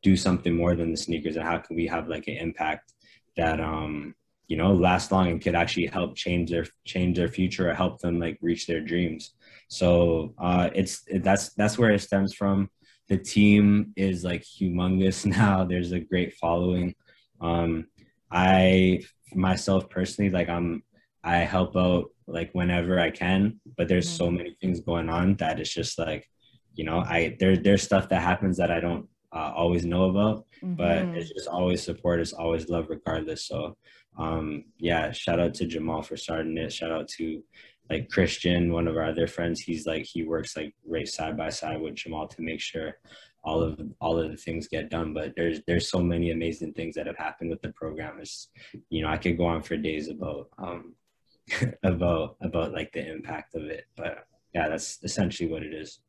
[0.01, 2.93] do something more than the sneakers and how can we have like an impact
[3.37, 4.13] that um
[4.47, 7.99] you know last long and could actually help change their change their future or help
[7.99, 9.33] them like reach their dreams.
[9.69, 12.69] So uh it's that's that's where it stems from.
[13.07, 15.63] The team is like humongous now.
[15.63, 16.95] There's a great following.
[17.39, 17.87] Um
[18.31, 19.01] i
[19.33, 20.83] myself personally like i'm
[21.23, 24.37] i help out like whenever i can but there's so mm-hmm.
[24.37, 26.29] many things going on that it's just like
[26.73, 30.45] you know i there there's stuff that happens that i don't uh, always know about.
[30.63, 30.75] Mm-hmm.
[30.75, 32.19] But it's just always support.
[32.19, 33.47] It's always love, regardless.
[33.47, 33.77] So,
[34.17, 36.73] um, yeah, shout out to Jamal for starting it.
[36.73, 37.43] Shout out to
[37.89, 39.61] like Christian, one of our other friends.
[39.61, 42.97] He's like he works like right side by side with Jamal to make sure
[43.43, 45.13] all of all of the things get done.
[45.13, 48.17] But there's there's so many amazing things that have happened with the program.
[48.19, 48.49] It's
[48.89, 50.95] you know I could go on for days about um,
[51.83, 53.85] about about like the impact of it.
[53.95, 55.99] But yeah, that's essentially what it is.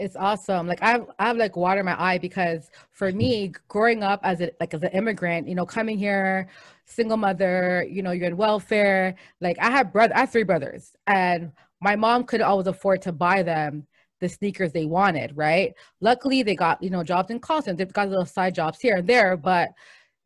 [0.00, 0.66] It's awesome.
[0.66, 3.18] Like I have, I have like water in my eye because for mm-hmm.
[3.18, 6.48] me, growing up as a like as an immigrant, you know, coming here,
[6.86, 9.14] single mother, you know, you're in welfare.
[9.40, 13.12] Like I have brother, I have three brothers, and my mom could always afford to
[13.12, 13.86] buy them
[14.20, 15.74] the sneakers they wanted, right?
[16.00, 19.06] Luckily, they got you know jobs in call They've got little side jobs here and
[19.06, 19.70] there, but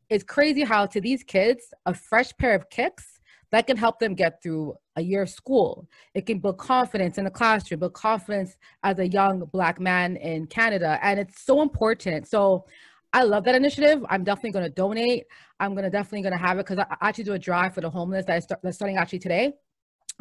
[0.09, 3.14] it's crazy how to these kids a fresh pair of kicks
[3.55, 5.87] that can help them get through a year of school.
[6.13, 10.47] It can build confidence in the classroom, build confidence as a young black man in
[10.47, 12.27] Canada, and it's so important.
[12.27, 12.65] So.
[13.13, 14.05] I love that initiative.
[14.09, 15.23] I'm definitely going to donate.
[15.61, 17.79] I'm going to definitely going to have it because I actually do a drive for
[17.79, 19.53] the homeless that start, that's starting actually today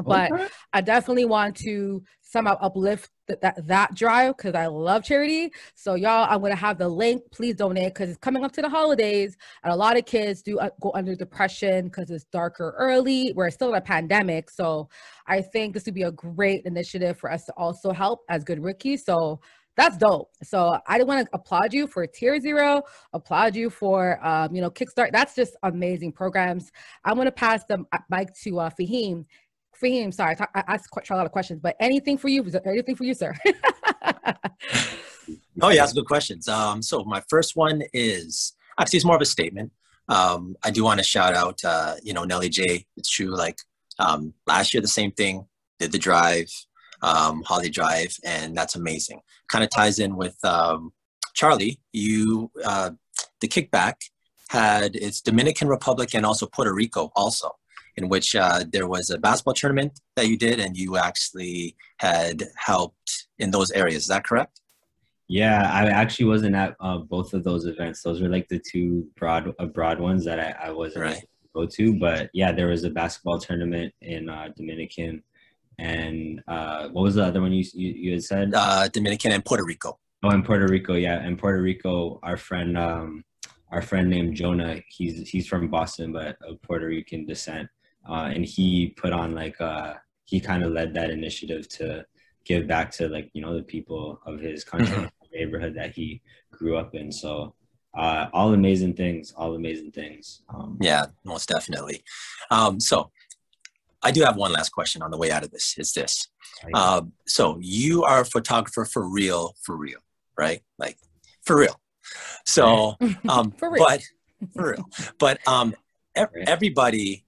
[0.02, 0.46] but okay.
[0.72, 5.52] I definitely want to somehow uplift th- that that drive because I love charity.
[5.74, 7.22] So y'all, I'm gonna have the link.
[7.30, 10.58] Please donate because it's coming up to the holidays, and a lot of kids do
[10.58, 13.32] uh, go under depression because it's darker early.
[13.36, 14.88] We're still in a pandemic, so
[15.26, 18.62] I think this would be a great initiative for us to also help as good
[18.62, 19.04] rookies.
[19.04, 19.40] So
[19.76, 20.30] that's dope.
[20.42, 24.70] So I want to applaud you for Tier Zero, applaud you for um, you know
[24.70, 25.12] Kickstart.
[25.12, 26.70] That's just amazing programs.
[27.04, 29.24] I'm to pass the mic to uh, Fahim
[29.80, 32.44] Fahim, sorry, I asked quite a lot of questions, but anything for you?
[32.64, 33.34] Anything for you, sir?
[35.62, 36.48] oh, yeah, that's good questions.
[36.48, 39.72] Um, so my first one is actually it's more of a statement.
[40.08, 42.86] Um, I do want to shout out, uh, you know, Nelly J.
[42.96, 43.34] It's true.
[43.34, 43.58] Like
[43.98, 45.46] um, last year, the same thing.
[45.80, 46.48] Did the drive,
[47.02, 49.20] um, Holly Drive, and that's amazing.
[49.48, 50.92] Kind of ties in with um,
[51.34, 51.80] Charlie.
[51.92, 52.90] You, uh,
[53.40, 53.94] the kickback
[54.50, 57.56] had its Dominican Republic and also Puerto Rico also
[57.96, 62.44] in which uh, there was a basketball tournament that you did and you actually had
[62.56, 64.02] helped in those areas.
[64.02, 64.60] Is that correct?
[65.28, 68.02] Yeah, I actually wasn't at uh, both of those events.
[68.02, 71.24] Those were like the two broad uh, broad ones that I, I wasn't right.
[71.54, 71.98] go to.
[71.98, 75.22] But yeah, there was a basketball tournament in uh, Dominican,
[75.78, 78.52] and uh, what was the other one you you, you had said?
[78.54, 79.98] Uh, Dominican and Puerto Rico.
[80.22, 83.24] Oh, in Puerto Rico, yeah, in Puerto Rico, our friend um,
[83.70, 87.68] our friend named Jonah, he's he's from Boston but of Puerto Rican descent
[88.08, 92.04] uh, and he put on like uh, he kind of led that initiative to
[92.44, 95.06] give back to like you know the people of his country mm-hmm.
[95.32, 96.20] neighborhood that he
[96.52, 97.10] grew up in.
[97.10, 97.54] So
[97.96, 100.42] uh, all amazing things all amazing things.
[100.52, 102.02] Um, yeah most definitely.
[102.50, 103.10] Um, so
[104.02, 106.28] i do have one last question on the way out of this is this.
[106.74, 110.00] Uh, so you are a photographer for real for real
[110.36, 110.60] right?
[110.78, 110.98] Like
[111.44, 111.80] for real.
[112.44, 112.96] So
[113.28, 113.84] um for real.
[113.84, 114.02] but
[114.54, 114.88] for real.
[115.18, 115.74] But um
[116.14, 117.23] everybody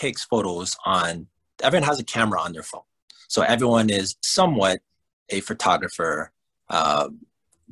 [0.00, 1.26] takes photos on,
[1.62, 2.88] everyone has a camera on their phone.
[3.28, 4.80] So everyone is somewhat
[5.28, 6.32] a photographer
[6.68, 7.08] uh,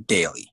[0.07, 0.53] daily.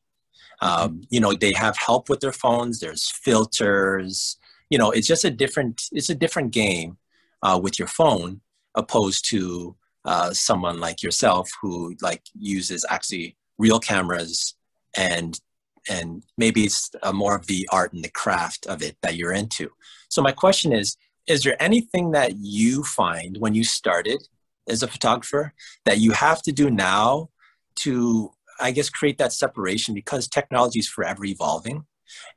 [0.61, 0.99] Um, mm-hmm.
[1.09, 2.79] you know, they have help with their phones.
[2.79, 4.38] There's filters.
[4.69, 5.83] You know, it's just a different.
[5.91, 6.97] It's a different game
[7.43, 8.41] uh, with your phone
[8.73, 14.55] opposed to uh, someone like yourself who like uses actually real cameras
[14.95, 15.39] and
[15.88, 19.69] and maybe it's more of the art and the craft of it that you're into.
[20.09, 24.21] So my question is, is there anything that you find when you started
[24.67, 25.53] as a photographer
[25.85, 27.29] that you have to do now
[27.75, 31.85] to i guess create that separation because technology is forever evolving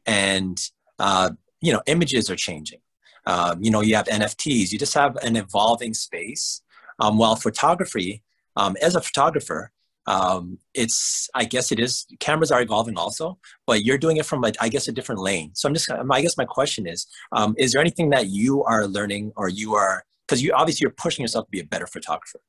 [0.06, 2.80] and uh, you know images are changing.
[3.26, 6.62] Um, you know you have nfts you just have an evolving space.
[7.00, 8.24] Um, while photography
[8.56, 9.70] um, as a photographer
[10.08, 14.42] um, it's i guess it is cameras are evolving also but you're doing it from
[14.42, 17.54] a, i guess a different lane so i'm just i guess my question is um,
[17.58, 21.22] is there anything that you are learning or you are because you obviously you're pushing
[21.22, 22.40] yourself to be a better photographer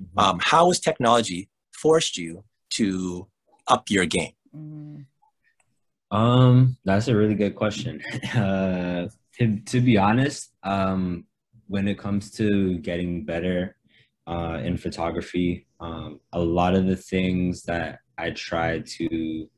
[0.00, 0.18] mm-hmm.
[0.18, 3.26] um, how has technology forced you to
[3.66, 5.04] up your game mm.
[6.12, 8.00] um that's a really good question
[8.36, 11.24] uh, to, to be honest um,
[11.66, 13.76] when it comes to getting better
[14.28, 15.66] uh, in photography.
[15.80, 19.48] Um, a lot of the things that I try to,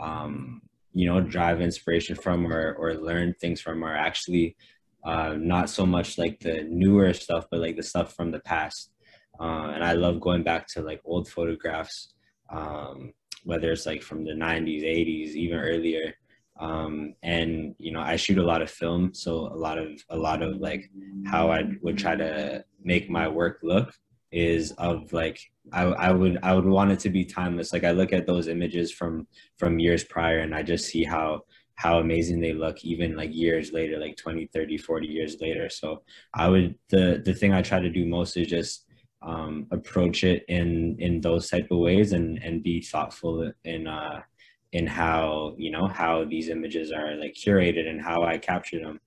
[0.00, 0.62] um,
[0.92, 4.56] you know, drive inspiration from or, or learn things from are actually
[5.04, 8.90] uh, not so much like the newer stuff, but like the stuff from the past.
[9.40, 12.14] Uh, and I love going back to like old photographs,
[12.50, 13.12] um,
[13.44, 16.14] whether it's like from the 90s, 80s, even earlier.
[16.58, 20.16] Um, and you know, I shoot a lot of film, so a lot of a
[20.16, 20.90] lot of like
[21.24, 23.94] how I would try to make my work look
[24.30, 25.40] is of like
[25.72, 27.72] I, I would I would want it to be timeless.
[27.72, 31.42] Like I look at those images from from years prior and I just see how
[31.78, 36.02] how amazing they look even like years later like 20 30 40 years later so
[36.34, 38.86] i would the the thing i try to do most is just
[39.22, 44.20] um, approach it in in those type of ways and and be thoughtful in uh
[44.72, 48.98] in how you know how these images are like curated and how i capture them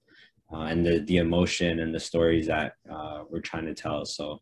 [0.54, 4.06] uh, and the the emotion and the stories that uh, we're trying to tell.
[4.06, 4.42] So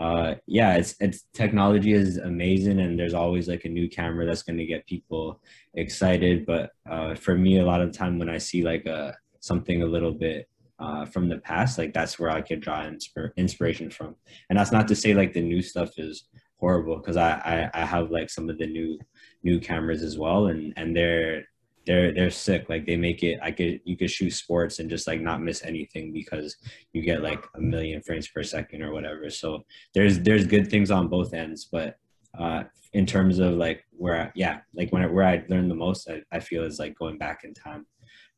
[0.00, 4.42] uh, yeah, it's it's technology is amazing, and there's always like a new camera that's
[4.42, 5.42] going to get people
[5.74, 6.46] excited.
[6.46, 9.86] But uh, for me, a lot of time when I see like a something a
[9.86, 14.16] little bit uh, from the past, like that's where I could draw insp- inspiration from.
[14.48, 16.24] And that's not to say like the new stuff is
[16.56, 17.32] horrible because I,
[17.74, 18.98] I I have like some of the new
[19.42, 21.44] new cameras as well, and and they're
[21.86, 22.68] they're they're sick.
[22.68, 25.64] Like they make it I could you could shoot sports and just like not miss
[25.64, 26.56] anything because
[26.92, 29.30] you get like a million frames per second or whatever.
[29.30, 29.64] So
[29.94, 31.96] there's there's good things on both ends, but
[32.38, 35.76] uh in terms of like where I, yeah like when I, where I learned the
[35.76, 37.86] most I, I feel is like going back in time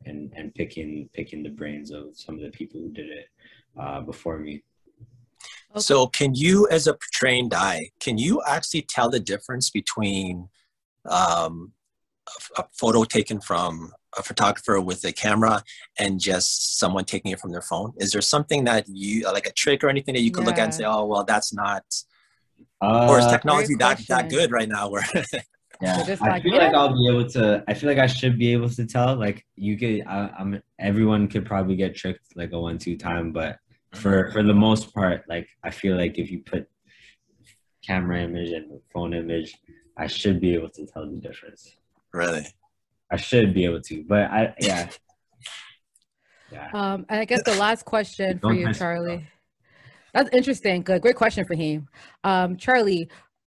[0.05, 3.27] and and picking picking the brains of some of the people who did it
[3.79, 4.63] uh before me
[5.73, 5.81] okay.
[5.81, 10.49] so can you as a trained eye can you actually tell the difference between
[11.09, 11.73] um
[12.29, 15.63] a, a photo taken from a photographer with a camera
[15.99, 17.93] and just someone taking it from their phone?
[17.99, 20.51] Is there something that you like a trick or anything that you could yeah.
[20.51, 21.85] look at and say, oh well, that's not,
[22.81, 24.89] uh, or is technology that that good right now?
[24.91, 25.03] Where
[25.83, 27.65] yeah, so I feel like I'll be able to.
[27.67, 29.17] I feel like I should be able to tell.
[29.17, 33.59] Like you could, I, am Everyone could probably get tricked like a one-two time, but
[33.95, 34.33] for mm-hmm.
[34.33, 36.69] for the most part, like I feel like if you put
[37.85, 39.59] camera image and phone image,
[39.99, 41.77] I should be able to tell the difference.
[42.13, 42.47] Really?
[43.11, 44.89] I should be able to, but I yeah.
[46.53, 46.71] yeah.
[46.73, 49.27] Um, and I guess the last question for you, Charlie.
[50.15, 50.83] That's interesting.
[50.83, 51.89] Good, great question for him.
[52.25, 53.09] Um, Charlie,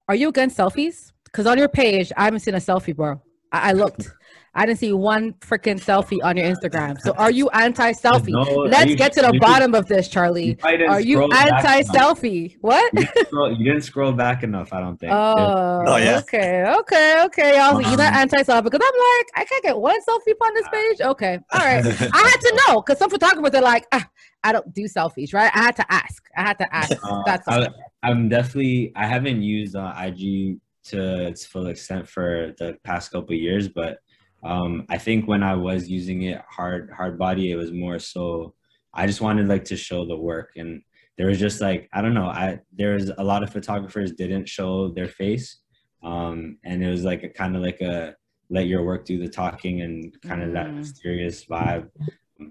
[0.07, 1.11] are you against selfies?
[1.25, 3.21] Because on your page, I haven't seen a selfie, bro.
[3.51, 4.09] I, I looked.
[4.53, 6.99] I didn't see one freaking selfie on your Instagram.
[6.99, 8.31] So are you anti-selfie?
[8.31, 10.57] No, Let's you, get to the bottom of this, Charlie.
[10.61, 12.57] You are you anti-selfie?
[12.59, 12.91] What?
[12.93, 15.13] You didn't, scroll, you didn't, scroll, back enough, I don't think.
[15.13, 16.19] Oh, oh yeah.
[16.19, 17.57] Okay, okay, okay.
[17.57, 20.53] I was like, you're not anti-selfie because I'm like, I can't get one selfie on
[20.53, 21.01] this page.
[21.01, 21.85] Okay, all right.
[22.13, 24.05] I had to know because some photographers are like, ah,
[24.43, 25.51] I don't do selfies, right?
[25.53, 26.23] I had to ask.
[26.35, 26.91] I had to ask.
[27.03, 27.69] Uh, That's I,
[28.03, 28.91] I'm definitely.
[28.97, 33.99] I haven't used uh, IG to its full extent for the past couple years, but
[34.43, 38.55] um, I think when I was using it hard hard body, it was more so
[38.93, 40.51] I just wanted like to show the work.
[40.55, 40.81] And
[41.17, 44.49] there was just like I don't know I there was a lot of photographers didn't
[44.49, 45.57] show their face.
[46.03, 48.15] Um, and it was like a kind of like a
[48.49, 50.53] let your work do the talking and kind of mm.
[50.53, 51.89] that mysterious vibe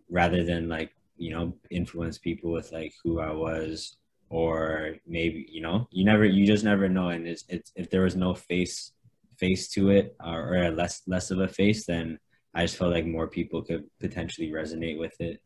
[0.09, 3.97] rather than like you know influence people with like who I was
[4.31, 7.09] or maybe you know you never you just never know.
[7.09, 8.93] And it's, it's if there was no face
[9.41, 12.19] face to it or, or less less of a face, then
[12.55, 15.41] I just felt like more people could potentially resonate with it.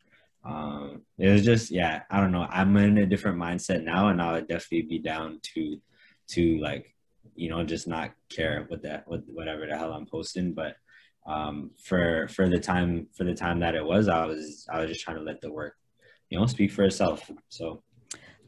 [0.44, 2.46] Um, it was just yeah, I don't know.
[2.50, 5.78] I'm in a different mindset now, and I would definitely be down to
[6.28, 6.94] to like
[7.34, 10.76] you know just not care what that what whatever the hell I'm posting, but
[11.26, 14.90] um, for for the time for the time that it was, I was I was
[14.90, 15.74] just trying to let the work
[16.30, 17.30] you know speak for itself.
[17.48, 17.82] So.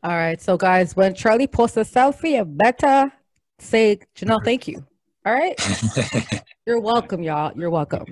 [0.02, 3.10] All right, so guys, when Charlie posts a selfie, you better
[3.58, 4.86] say, Janelle, thank you.
[5.26, 5.60] All right.
[6.66, 7.52] You're welcome, y'all.
[7.56, 8.04] You're welcome.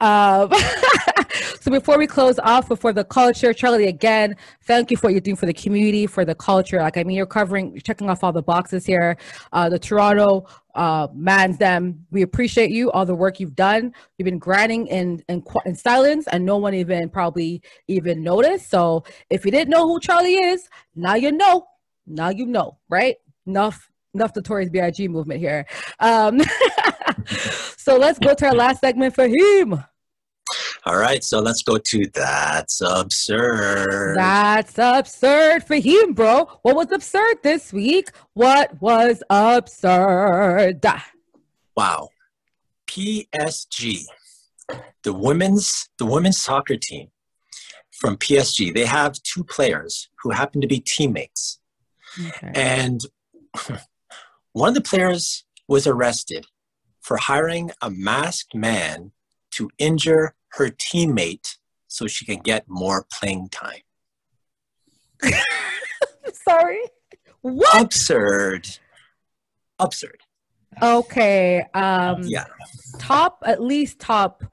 [0.00, 0.52] Um,
[1.60, 4.34] so before we close off, before the culture, Charlie, again,
[4.64, 6.78] thank you for what you're doing for the community, for the culture.
[6.78, 9.16] Like, I mean, you're covering, you're checking off all the boxes here.
[9.52, 12.04] Uh, the Toronto uh, man's them.
[12.10, 13.94] We appreciate you, all the work you've done.
[14.18, 18.70] You've been grinding in, in, in silence and no one even probably even noticed.
[18.70, 21.68] So if you didn't know who Charlie is, now you know.
[22.08, 23.18] Now you know, right?
[23.46, 25.66] Enough enough notorious BIG movement here.
[25.98, 26.40] Um,
[27.76, 29.82] so let's go to our last segment for him.
[30.84, 34.16] All right, so let's go to That's Absurd.
[34.16, 36.48] That's absurd for him, bro.
[36.62, 38.08] What was absurd this week?
[38.32, 40.82] What was absurd?
[41.76, 42.08] Wow.
[42.88, 44.04] PSG,
[45.04, 47.08] the women's the women's soccer team
[48.00, 51.60] from PSG, they have two players who happen to be teammates.
[52.18, 52.50] Okay.
[52.54, 53.00] And
[54.52, 56.46] one of the players was arrested
[57.00, 59.12] for hiring a masked man
[59.52, 63.80] to injure her teammate so she can get more playing time.
[66.32, 66.80] Sorry.
[67.42, 67.80] What?
[67.80, 68.68] Absurd.
[69.78, 70.20] Absurd.
[70.82, 71.64] Okay.
[71.74, 72.44] Um yeah.
[72.98, 74.44] Top at least top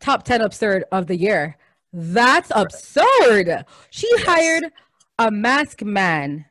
[0.00, 1.56] top 10 absurd of the year.
[1.92, 3.64] That's absurd.
[3.90, 4.26] She yes.
[4.26, 4.72] hired
[5.18, 6.46] a masked man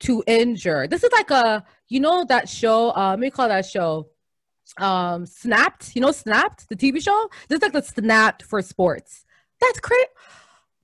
[0.00, 0.86] to injure.
[0.86, 4.08] This is like a you know that show, uh, let me call that show
[4.78, 5.94] um Snapped.
[5.94, 7.28] You know Snapped, the TV show?
[7.48, 9.24] This is like the Snapped for sports.
[9.60, 10.06] That's great.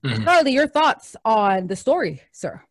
[0.04, 0.24] Mm-hmm.
[0.24, 2.62] Charlie, your thoughts on the story, sir?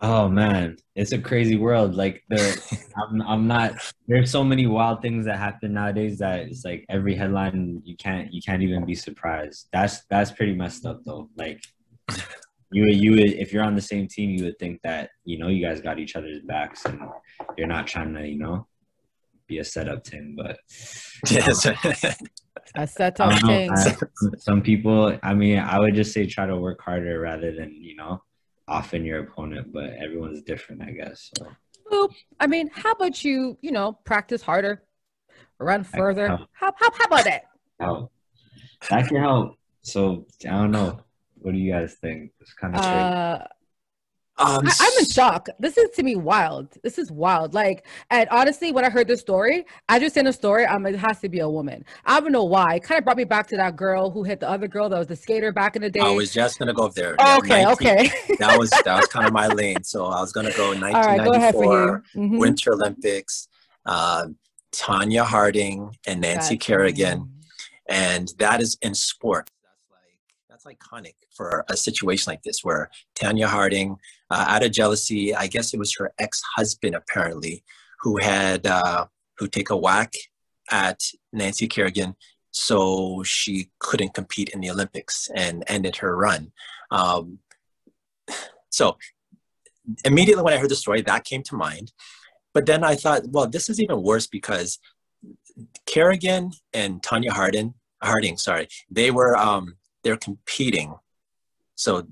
[0.00, 1.94] Oh man, it's a crazy world.
[1.94, 3.72] Like the, I'm, I'm not.
[4.06, 8.32] There's so many wild things that happen nowadays that it's like every headline you can't,
[8.32, 9.68] you can't even be surprised.
[9.72, 11.30] That's that's pretty messed up though.
[11.36, 11.62] Like
[12.74, 15.38] You would, you would, if you're on the same team, you would think that you
[15.38, 16.98] know you guys got each other's backs, and
[17.56, 18.66] you're not trying to, you know,
[19.46, 20.34] be a setup team.
[20.36, 20.58] But
[21.30, 21.66] Yes.
[22.74, 23.70] A set I of don't know, things.
[23.86, 27.70] I- some people, I mean, I would just say try to work harder rather than
[27.80, 28.22] you know,
[28.66, 29.72] offend your opponent.
[29.72, 31.30] But everyone's different, I guess.
[31.38, 31.46] So
[31.92, 32.12] Boop.
[32.40, 34.82] I mean, how about you, you know, practice harder,
[35.60, 36.26] run further?
[36.28, 37.44] How, how, how about that?
[37.78, 38.10] help.
[38.90, 39.54] That can help.
[39.82, 41.00] So I don't know.
[41.44, 42.30] What do you guys think?
[42.40, 43.02] It's kind of strange.
[43.14, 43.38] Uh,
[44.36, 45.46] Um, I, I'm in shock.
[45.60, 46.66] This is to me wild.
[46.82, 47.52] This is wild.
[47.54, 50.66] Like, and honestly, when I heard this story, I just seen a story.
[50.66, 51.84] I'm like, it has to be a woman.
[52.04, 52.74] I don't know why.
[52.76, 54.98] It kind of brought me back to that girl who hit the other girl that
[54.98, 56.00] was the skater back in the day.
[56.00, 57.14] I was just gonna go there.
[57.20, 58.10] Oh, okay, 19 okay.
[58.40, 59.84] That was that was kind of my lane.
[59.84, 62.20] So I was gonna go All right, go ahead for 1994 you.
[62.20, 62.38] Mhm.
[62.40, 63.48] Winter Olympics,
[63.86, 64.26] uh,
[64.72, 67.30] Tonya Harding and Nancy That's- Kerrigan,
[67.88, 69.48] and that is in sport.
[70.64, 73.96] That's iconic for a situation like this, where Tonya Harding,
[74.30, 77.64] uh, out of jealousy, I guess it was her ex-husband apparently,
[78.00, 79.06] who had uh,
[79.38, 80.12] who take a whack
[80.70, 81.00] at
[81.32, 82.16] Nancy Kerrigan,
[82.50, 86.52] so she couldn't compete in the Olympics and ended her run.
[86.90, 87.38] Um,
[88.70, 88.96] so
[90.04, 91.92] immediately when I heard the story, that came to mind.
[92.52, 94.78] But then I thought, well, this is even worse because
[95.86, 100.94] Kerrigan and Tonya Harding, Harding, sorry, they were um, they're competing.
[101.74, 102.06] So,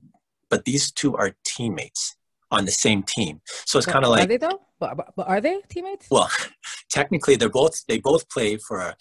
[0.49, 2.17] but these two are teammates
[2.51, 3.41] on the same team.
[3.67, 4.61] So it's kind of like are they though?
[4.81, 6.09] But, but, are they teammates?
[6.11, 6.31] well,
[6.91, 8.95] technically they're both they both play for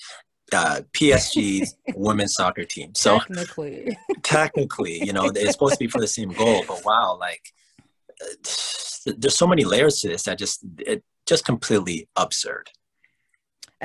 [0.53, 2.93] uh, PSG's women's soccer team.
[2.95, 7.17] So Technically, technically, you know, it's supposed to be for the same goal, but wow,
[7.19, 7.41] like
[8.21, 12.69] uh, there's so many layers to this that just it just completely absurd.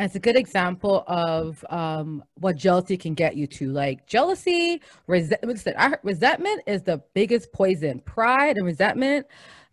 [0.04, 3.72] It's a good example of um, what jealousy can get you to.
[3.72, 5.98] Like jealousy, resentment.
[6.02, 8.00] Resentment is the biggest poison.
[8.00, 9.26] Pride and resentment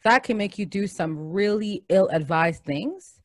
[0.03, 3.19] that can make you do some really ill-advised things.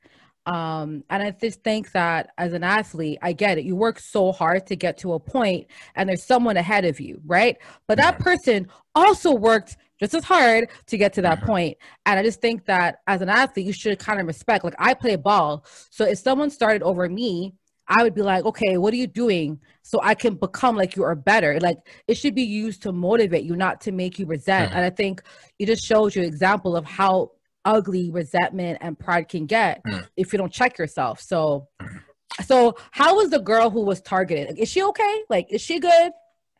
[0.46, 3.64] Um, and I just think that as an athlete, I get it.
[3.64, 7.20] You work so hard to get to a point, and there's someone ahead of you,
[7.26, 7.58] right?
[7.86, 11.46] But that person also worked just as hard to get to that Mhm.
[11.46, 11.78] point.
[12.06, 14.64] And I just think that as an athlete, you should kind of respect.
[14.64, 17.54] Like I play ball, so if someone started over me,
[17.90, 19.60] I would be like, okay, what are you doing?
[19.82, 21.58] So I can become like you or better.
[21.58, 24.72] Like it should be used to motivate you, not to make you resent.
[24.74, 25.22] And I think
[25.58, 27.32] it just shows you an example of how
[27.64, 30.06] ugly resentment and pride can get Mhm.
[30.16, 31.20] if you don't check yourself.
[31.20, 32.02] So, Mhm.
[32.44, 34.48] so how was the girl who was targeted?
[34.50, 35.22] Like, is she okay?
[35.30, 36.12] Like, is she good?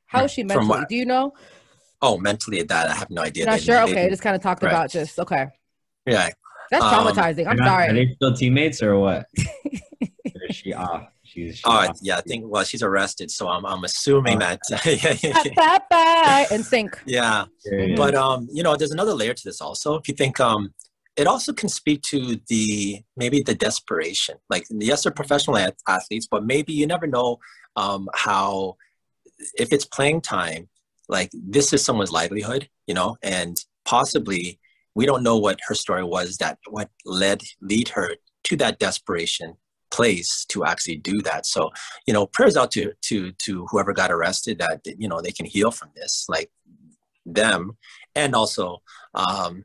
[0.07, 0.67] How is she mentally?
[0.67, 1.35] what- Do you know?
[2.01, 3.47] Oh, mentally, that I have no idea.
[3.47, 3.87] Not They- sure.
[3.87, 4.71] they- Okay, just kind of talked Right.
[4.71, 5.47] about just okay.
[6.07, 6.31] yeah.
[6.71, 7.47] That's Um, traumatizing.
[7.47, 8.07] I'm They're not- Are sorry.
[8.07, 9.27] they still teammates or what?
[10.51, 11.09] she off?
[11.23, 11.99] She's, she's Oh, off.
[12.03, 12.19] yeah.
[12.19, 12.45] I think.
[12.47, 14.41] Well, she's arrested, so I'm I'm assuming Oh.
[14.41, 14.61] that.
[14.87, 16.99] yeah, yeah, bye bye and sync.
[17.07, 17.45] yeah.
[17.97, 19.97] But um, you know, there's another layer to this also.
[19.97, 20.73] If you think um,
[21.17, 24.37] it also can speak to the maybe the desperation.
[24.49, 27.39] Like yes, they're professional athletes, but maybe you never know
[27.77, 28.77] um, how
[29.59, 30.69] if it's playing time.
[31.09, 34.59] Like this is someone's livelihood, you know, and possibly
[34.95, 39.57] we don't know what her story was that what led lead her to that desperation
[39.91, 41.47] place to actually do that.
[41.47, 41.71] So
[42.07, 45.47] you know, prayers out to to to whoever got arrested that you know they can
[45.47, 46.27] heal from this.
[46.29, 46.51] Like
[47.35, 47.77] them
[48.15, 48.83] and also
[49.15, 49.65] um,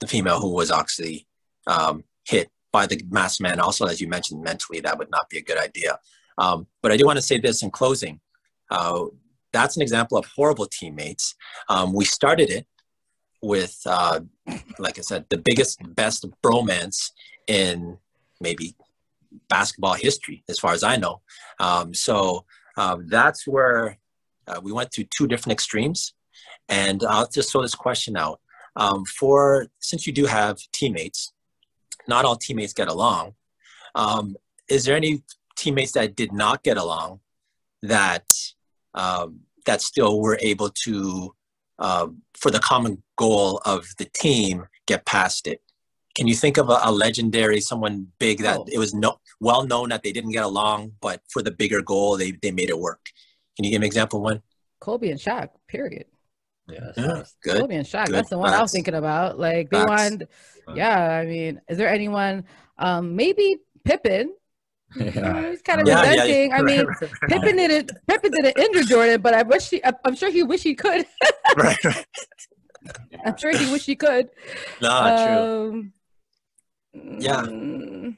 [0.00, 1.26] the female who was actually
[1.66, 3.60] um, hit by the masked man.
[3.60, 5.98] Also, as you mentioned, mentally that would not be a good idea.
[6.38, 8.20] Um, but I do want to say this in closing.
[8.70, 9.06] Uh,
[9.52, 11.34] that's an example of horrible teammates.
[11.68, 12.66] Um, we started it
[13.42, 14.20] with, uh,
[14.78, 17.10] like I said, the biggest, best bromance
[17.46, 17.98] in
[18.40, 18.74] maybe
[19.48, 21.20] basketball history, as far as I know.
[21.58, 22.44] Um, so
[22.76, 23.98] um, that's where
[24.46, 26.14] uh, we went to two different extremes.
[26.68, 28.40] And I'll just throw this question out.
[28.76, 31.32] Um, for since you do have teammates,
[32.08, 33.34] not all teammates get along.
[33.94, 34.36] Um,
[34.68, 35.22] is there any
[35.56, 37.20] teammates that did not get along
[37.82, 38.24] that
[38.94, 41.34] um, that still were able to,
[41.78, 45.60] uh, for the common goal of the team, get past it?
[46.14, 48.66] Can you think of a, a legendary, someone big that Oh.
[48.70, 52.16] it was no, well known that they didn't get along, but for the bigger goal,
[52.16, 53.06] they, they made it work?
[53.56, 54.42] Can you give an example of one?
[54.80, 55.48] Kobe and Shaq.
[55.68, 56.06] Period.
[56.68, 57.60] Yeah, Yeah, good.
[57.60, 58.06] Kobe and Shaq.
[58.06, 58.14] Good.
[58.14, 59.38] That's the one I was thinking about.
[59.38, 59.88] Like they Facts.
[59.88, 60.28] wanted.
[60.74, 62.44] Yeah, I mean, is there anyone?
[62.78, 64.34] Um, maybe Pippen.
[64.96, 65.50] Yeah.
[65.50, 66.50] He's kind of Yeah, yeah, resenting.
[66.50, 66.56] yeah.
[66.56, 66.86] I mean,
[67.28, 67.90] Pippen didn't.
[68.08, 69.84] Pippen didn't injure Jordan, but I wish he.
[69.84, 71.06] I- I'm sure he wish he could.
[71.56, 72.06] right, right.
[73.24, 74.28] I'm sure he wish he could.
[74.80, 75.70] No, true.
[75.70, 75.92] Um,
[77.20, 77.42] Yeah.
[77.42, 78.16] mm,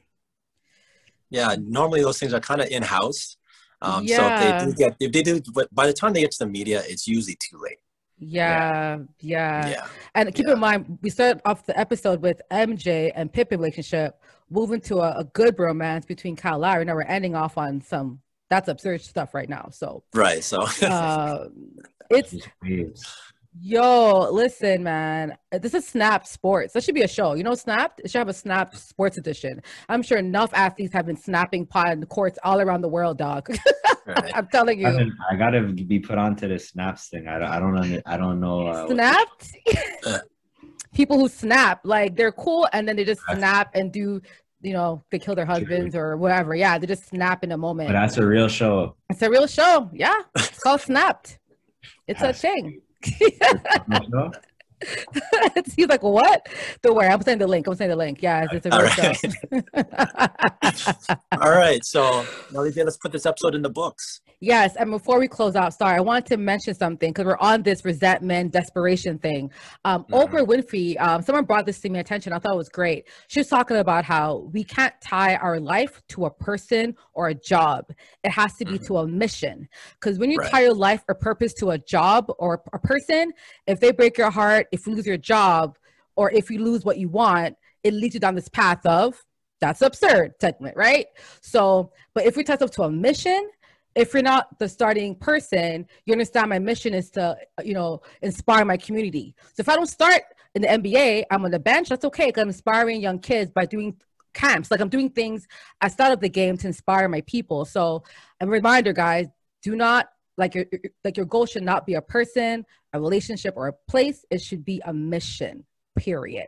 [1.29, 3.37] Yeah, normally those things are kind of in house.
[3.81, 6.31] Um, So if they do get, if they do, but by the time they get
[6.31, 7.77] to the media, it's usually too late.
[8.17, 9.67] Yeah, yeah.
[9.69, 9.87] Yeah.
[10.13, 10.53] And keep Yeah.
[10.53, 15.19] in mind, we started off the episode with MJ and Pippen relationship, moving to a,
[15.19, 16.85] a good romance between Kyle Lowry.
[16.85, 19.69] Now we're ending off on some that's absurd stuff right now.
[19.71, 20.43] So Right.
[20.43, 21.47] So uh,
[22.09, 23.03] it's Just waves.
[23.59, 25.37] Yo, listen, man.
[25.51, 26.73] This is Snap Sports.
[26.73, 27.33] That should be a show.
[27.33, 28.01] You know, Snapped.
[28.01, 29.61] It should have a Snap Sports edition.
[29.89, 33.49] I'm sure enough athletes have been snapping pod courts all around the world, dog.
[34.05, 34.31] right.
[34.35, 35.11] I'm telling you.
[35.31, 37.27] I, gotta be put onto the snaps thing.
[37.27, 37.49] I don't.
[37.49, 37.77] I don't.
[37.77, 38.67] Under, I don't know.
[38.67, 39.51] Uh, snapped
[40.05, 40.19] Uh.
[40.93, 44.21] people who snap like they're cool and then they just snap and do
[44.61, 47.89] you know they kill their husbands or whatever yeah they just snap in a moment
[47.89, 48.95] But that's a real show.
[49.09, 51.37] it's a real show yeah it's called snapped
[52.07, 52.81] it's a thing?
[55.75, 56.47] he's like what
[56.81, 58.87] don't worry i'm sending the link i'm sending the link yeah it's, it's a All
[58.87, 59.13] show
[61.41, 61.83] All right.
[61.83, 62.25] So
[62.85, 64.21] let's put this episode in the books.
[64.39, 67.63] Yes, and before we close out, sorry, I wanted to mention something because we're on
[67.63, 69.51] this resentment, desperation thing.
[69.85, 70.29] Um, Mhm.
[70.29, 72.33] Oprah Winfrey, um, someone brought this to my attention.
[72.33, 73.07] I thought it was great.
[73.27, 77.33] She was talking about how we can't tie our life to a person or a
[77.33, 77.91] job.
[78.23, 78.87] It has to be Mhm.
[78.87, 79.67] to a mission.
[79.99, 80.51] Because when you Right.
[80.51, 83.33] tie your life or purpose to a job or a person,
[83.67, 85.77] if they break your heart, if you lose your job,
[86.15, 89.23] or if you lose what you want, it leads you down this path of
[89.61, 91.07] that's absurd segment, right?
[91.41, 93.49] So, but if we tie up to a mission,
[93.95, 98.65] if you're not the starting person, you understand my mission is to, you know, inspire
[98.65, 99.33] my community.
[99.53, 100.21] So if I don't start
[100.53, 103.65] in the NBA, I'm on the bench, that's okay because I'm inspiring young kids by
[103.65, 103.95] doing
[104.33, 104.69] camps.
[104.69, 105.47] Like I'm doing things
[105.87, 107.63] start up the game to inspire my people.
[107.65, 108.03] So
[108.39, 109.27] a reminder, guys,
[109.63, 110.65] do not like your-
[111.03, 114.25] like your goal should not be a person, a relationship, or a place.
[114.29, 115.65] It should be a mission.
[115.95, 116.47] Period.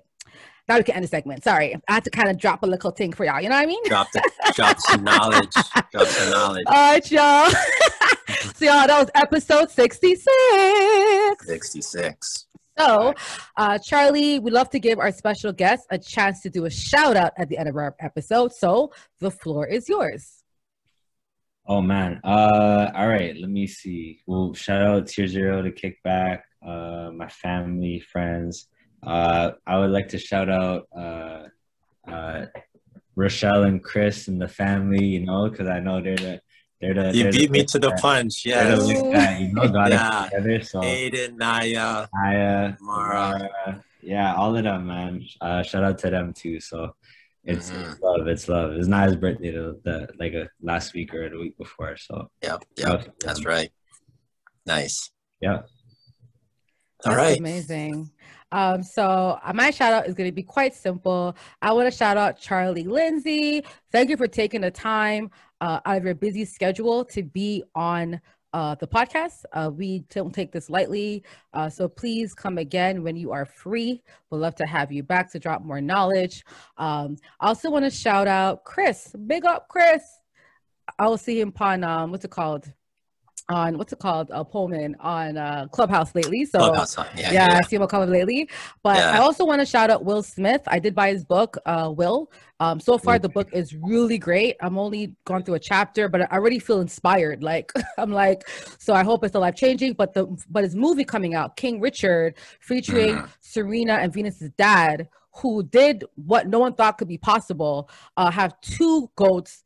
[0.68, 1.44] Now we can end the segment.
[1.44, 3.40] Sorry, I had to kind of drop a little thing for y'all.
[3.40, 3.84] You know what I mean?
[3.86, 4.22] Drop the
[4.54, 5.54] drop some knowledge.
[5.92, 6.66] Drop some knowledge.
[6.68, 7.50] All right, y'all.
[8.56, 11.48] so, y'all, that was episode 66.
[11.48, 12.48] 66.
[12.78, 13.14] So,
[13.56, 17.16] uh, Charlie, we love to give our special guest a chance to do a shout
[17.16, 18.54] out at the end of our episode.
[18.54, 20.44] So, the floor is yours.
[21.70, 22.22] Oh man.
[22.24, 24.22] Uh all right, let me see.
[24.26, 28.70] Well, shout out Tier Zero to Kickback, uh my family, friends.
[29.04, 31.44] Uh I would like to shout out uh
[32.10, 32.46] uh
[33.16, 36.42] Rochelle and Chris and the family, you know, because I know they're the
[36.82, 38.44] they're the You they're beat me link to the punch.
[38.44, 38.88] They're the Yes.
[38.88, 40.26] link that, you know, got Yeah.
[40.26, 40.64] it together.
[40.64, 42.08] So Aiden, Naya.
[42.26, 43.40] Aya, Mara.
[43.66, 45.26] Mara, yeah, all of them, man.
[45.42, 46.60] Uh, shout out to them too.
[46.60, 46.96] So
[47.44, 47.92] it's, Mhm.
[47.92, 48.72] it's love, it's love.
[48.74, 51.98] It's not his birthday the, the like a last week or the week before.
[51.98, 52.64] So Yep.
[52.78, 53.18] shout out Yep.
[53.20, 53.72] to That's right.
[54.66, 55.12] Nice.
[55.42, 55.62] Yeah.
[57.06, 57.40] All That's right.
[57.40, 58.12] amazing.
[58.52, 61.36] Um, so uh, my shout out is going to be quite simple.
[61.62, 63.64] I want to shout out Charlie Lindsay.
[63.92, 65.32] Thank you for taking the time
[65.62, 68.22] uh, out of your busy schedule to be on
[68.54, 69.44] uh, the podcast.
[69.54, 71.24] Uh, we don't take this lightly.
[71.54, 74.02] Uh, so please come again when you are free.
[74.32, 76.46] We'd love to have you back to drop more knowledge.
[76.78, 79.14] Um, I also want to shout out Chris.
[79.28, 80.04] Big up, Chris.
[80.98, 82.72] I will see him on, um, what's it called?
[83.50, 84.30] On what's it called?
[84.30, 86.44] Uh, Pullman on uh, Clubhouse lately.
[86.44, 86.98] So Clubhouse?
[86.98, 87.08] Yeah.
[87.16, 87.58] yeah, Yeah.
[87.60, 88.50] I see him coming lately.
[88.84, 89.12] But Yeah.
[89.12, 90.62] I also want to shout out Will Smith.
[90.68, 92.30] I did buy his book, uh, Will.
[92.60, 94.58] Um, so far the book is really great.
[94.62, 97.42] I'm only gone through a chapter, but I already feel inspired.
[97.42, 99.94] Like I'm like, so I hope it's a life changing.
[99.94, 103.30] But the but his movie coming out, King Richard, featuring Mhm.
[103.40, 108.60] Serena and Venus's dad, who did what no one thought could be possible, uh, have
[108.60, 109.64] two goats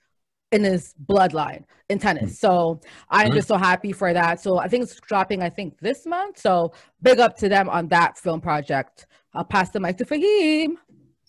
[0.52, 2.40] in his bloodline in tennis.
[2.40, 3.36] So I'm Mhm.
[3.36, 4.42] just so happy for that.
[4.42, 6.40] So I think it's dropping, I think, this month.
[6.40, 9.08] So big up to them on that film project.
[9.34, 10.76] I'll pass the mic to Fahim.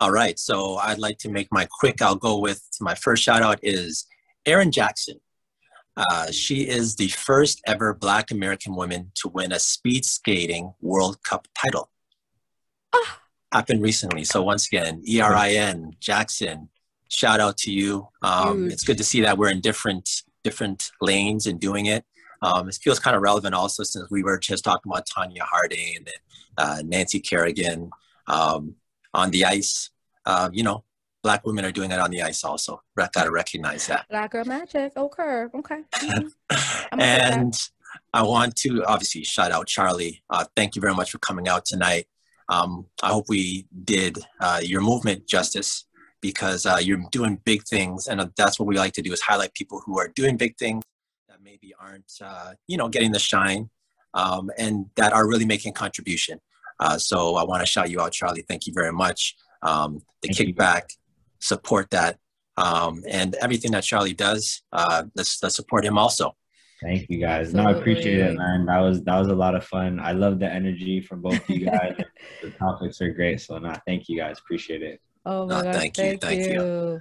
[0.01, 0.39] All right.
[0.39, 2.03] So I'd like to make my quick.
[2.03, 4.07] I'll go with my first shout out is
[4.45, 5.20] Erin Jackson.
[5.97, 11.23] Uh, she is the first ever Black American woman to win a speed skating World
[11.23, 11.91] Cup title.
[12.93, 13.20] Ah.
[13.53, 14.25] Happened recently.
[14.25, 16.70] So once again, E R I N Jackson.
[17.13, 18.09] Shout out to you.
[18.23, 20.09] Um, it's good to see that we're in different
[20.45, 22.05] different lanes and doing it.
[22.41, 25.97] Um, it feels kind of relevant also since we were just talking about Tonya Harding
[25.97, 26.09] and
[26.59, 27.91] uh, Nancy Kerrigan
[28.27, 28.75] um,
[29.15, 29.91] on the ice.
[30.27, 30.85] Uh, you know,
[31.23, 32.83] black women are doing it on the ice also.
[32.97, 34.07] Got to recognize that.
[34.09, 34.93] Black Girl Magic.
[34.97, 35.45] Okay.
[35.55, 35.81] Okay.
[35.93, 36.33] Mhm.
[36.51, 37.33] I'm okay with that.
[37.39, 37.55] and
[38.15, 40.23] I want to obviously shout out Charlie.
[40.31, 42.07] Uh, thank you very much for coming out tonight.
[42.49, 45.85] Um, I hope we did uh, your movement justice
[46.23, 49.53] because uh, you're doing big things, and that's what we like to do is highlight
[49.53, 50.83] people who are doing big things
[51.29, 53.68] that maybe aren't, uh, you know, getting the shine,
[54.14, 56.41] um, and that are really making a contribution.
[56.81, 58.45] Uh, so I want to shout you out, Charlie.
[58.49, 59.37] Thank you very much.
[59.62, 60.55] Um, the Thank you.
[60.55, 60.83] kickback,
[61.41, 62.18] support that,
[62.57, 64.62] um, and everything that Charlie does.
[64.73, 66.37] Uh, let's let's support him also.
[66.83, 67.55] Thank you guys.
[67.55, 68.45] No, I appreciate it, Absolutely.
[68.45, 68.66] man.
[68.66, 70.01] That was that was a lot of fun.
[70.01, 71.97] I love the energy from both you guys.
[72.43, 73.41] the topics are great.
[73.41, 74.39] So nah, thank you guys.
[74.39, 75.01] Appreciate it.
[75.25, 77.01] Oh my No, god, thank you, thank you.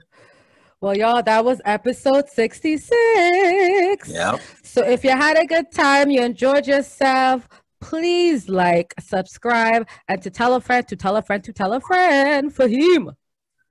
[0.80, 4.10] Well, y'all, that was episode 66.
[4.10, 4.38] Yeah.
[4.64, 7.48] So if you had a good time, you enjoyed yourself,
[7.80, 11.80] please like, subscribe, and to tell a friend, to tell a friend, to tell a
[11.82, 13.12] friend for him.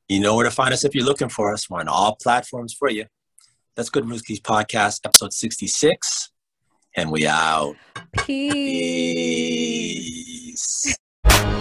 [0.09, 1.69] You know where to find us if you're looking for us.
[1.71, 3.07] We're on all platforms for you.
[3.77, 6.31] That's Good Rooskies Podcast, episode 66.
[6.97, 7.77] And we out.
[8.13, 8.57] Peace.
[11.25, 11.60] Peace.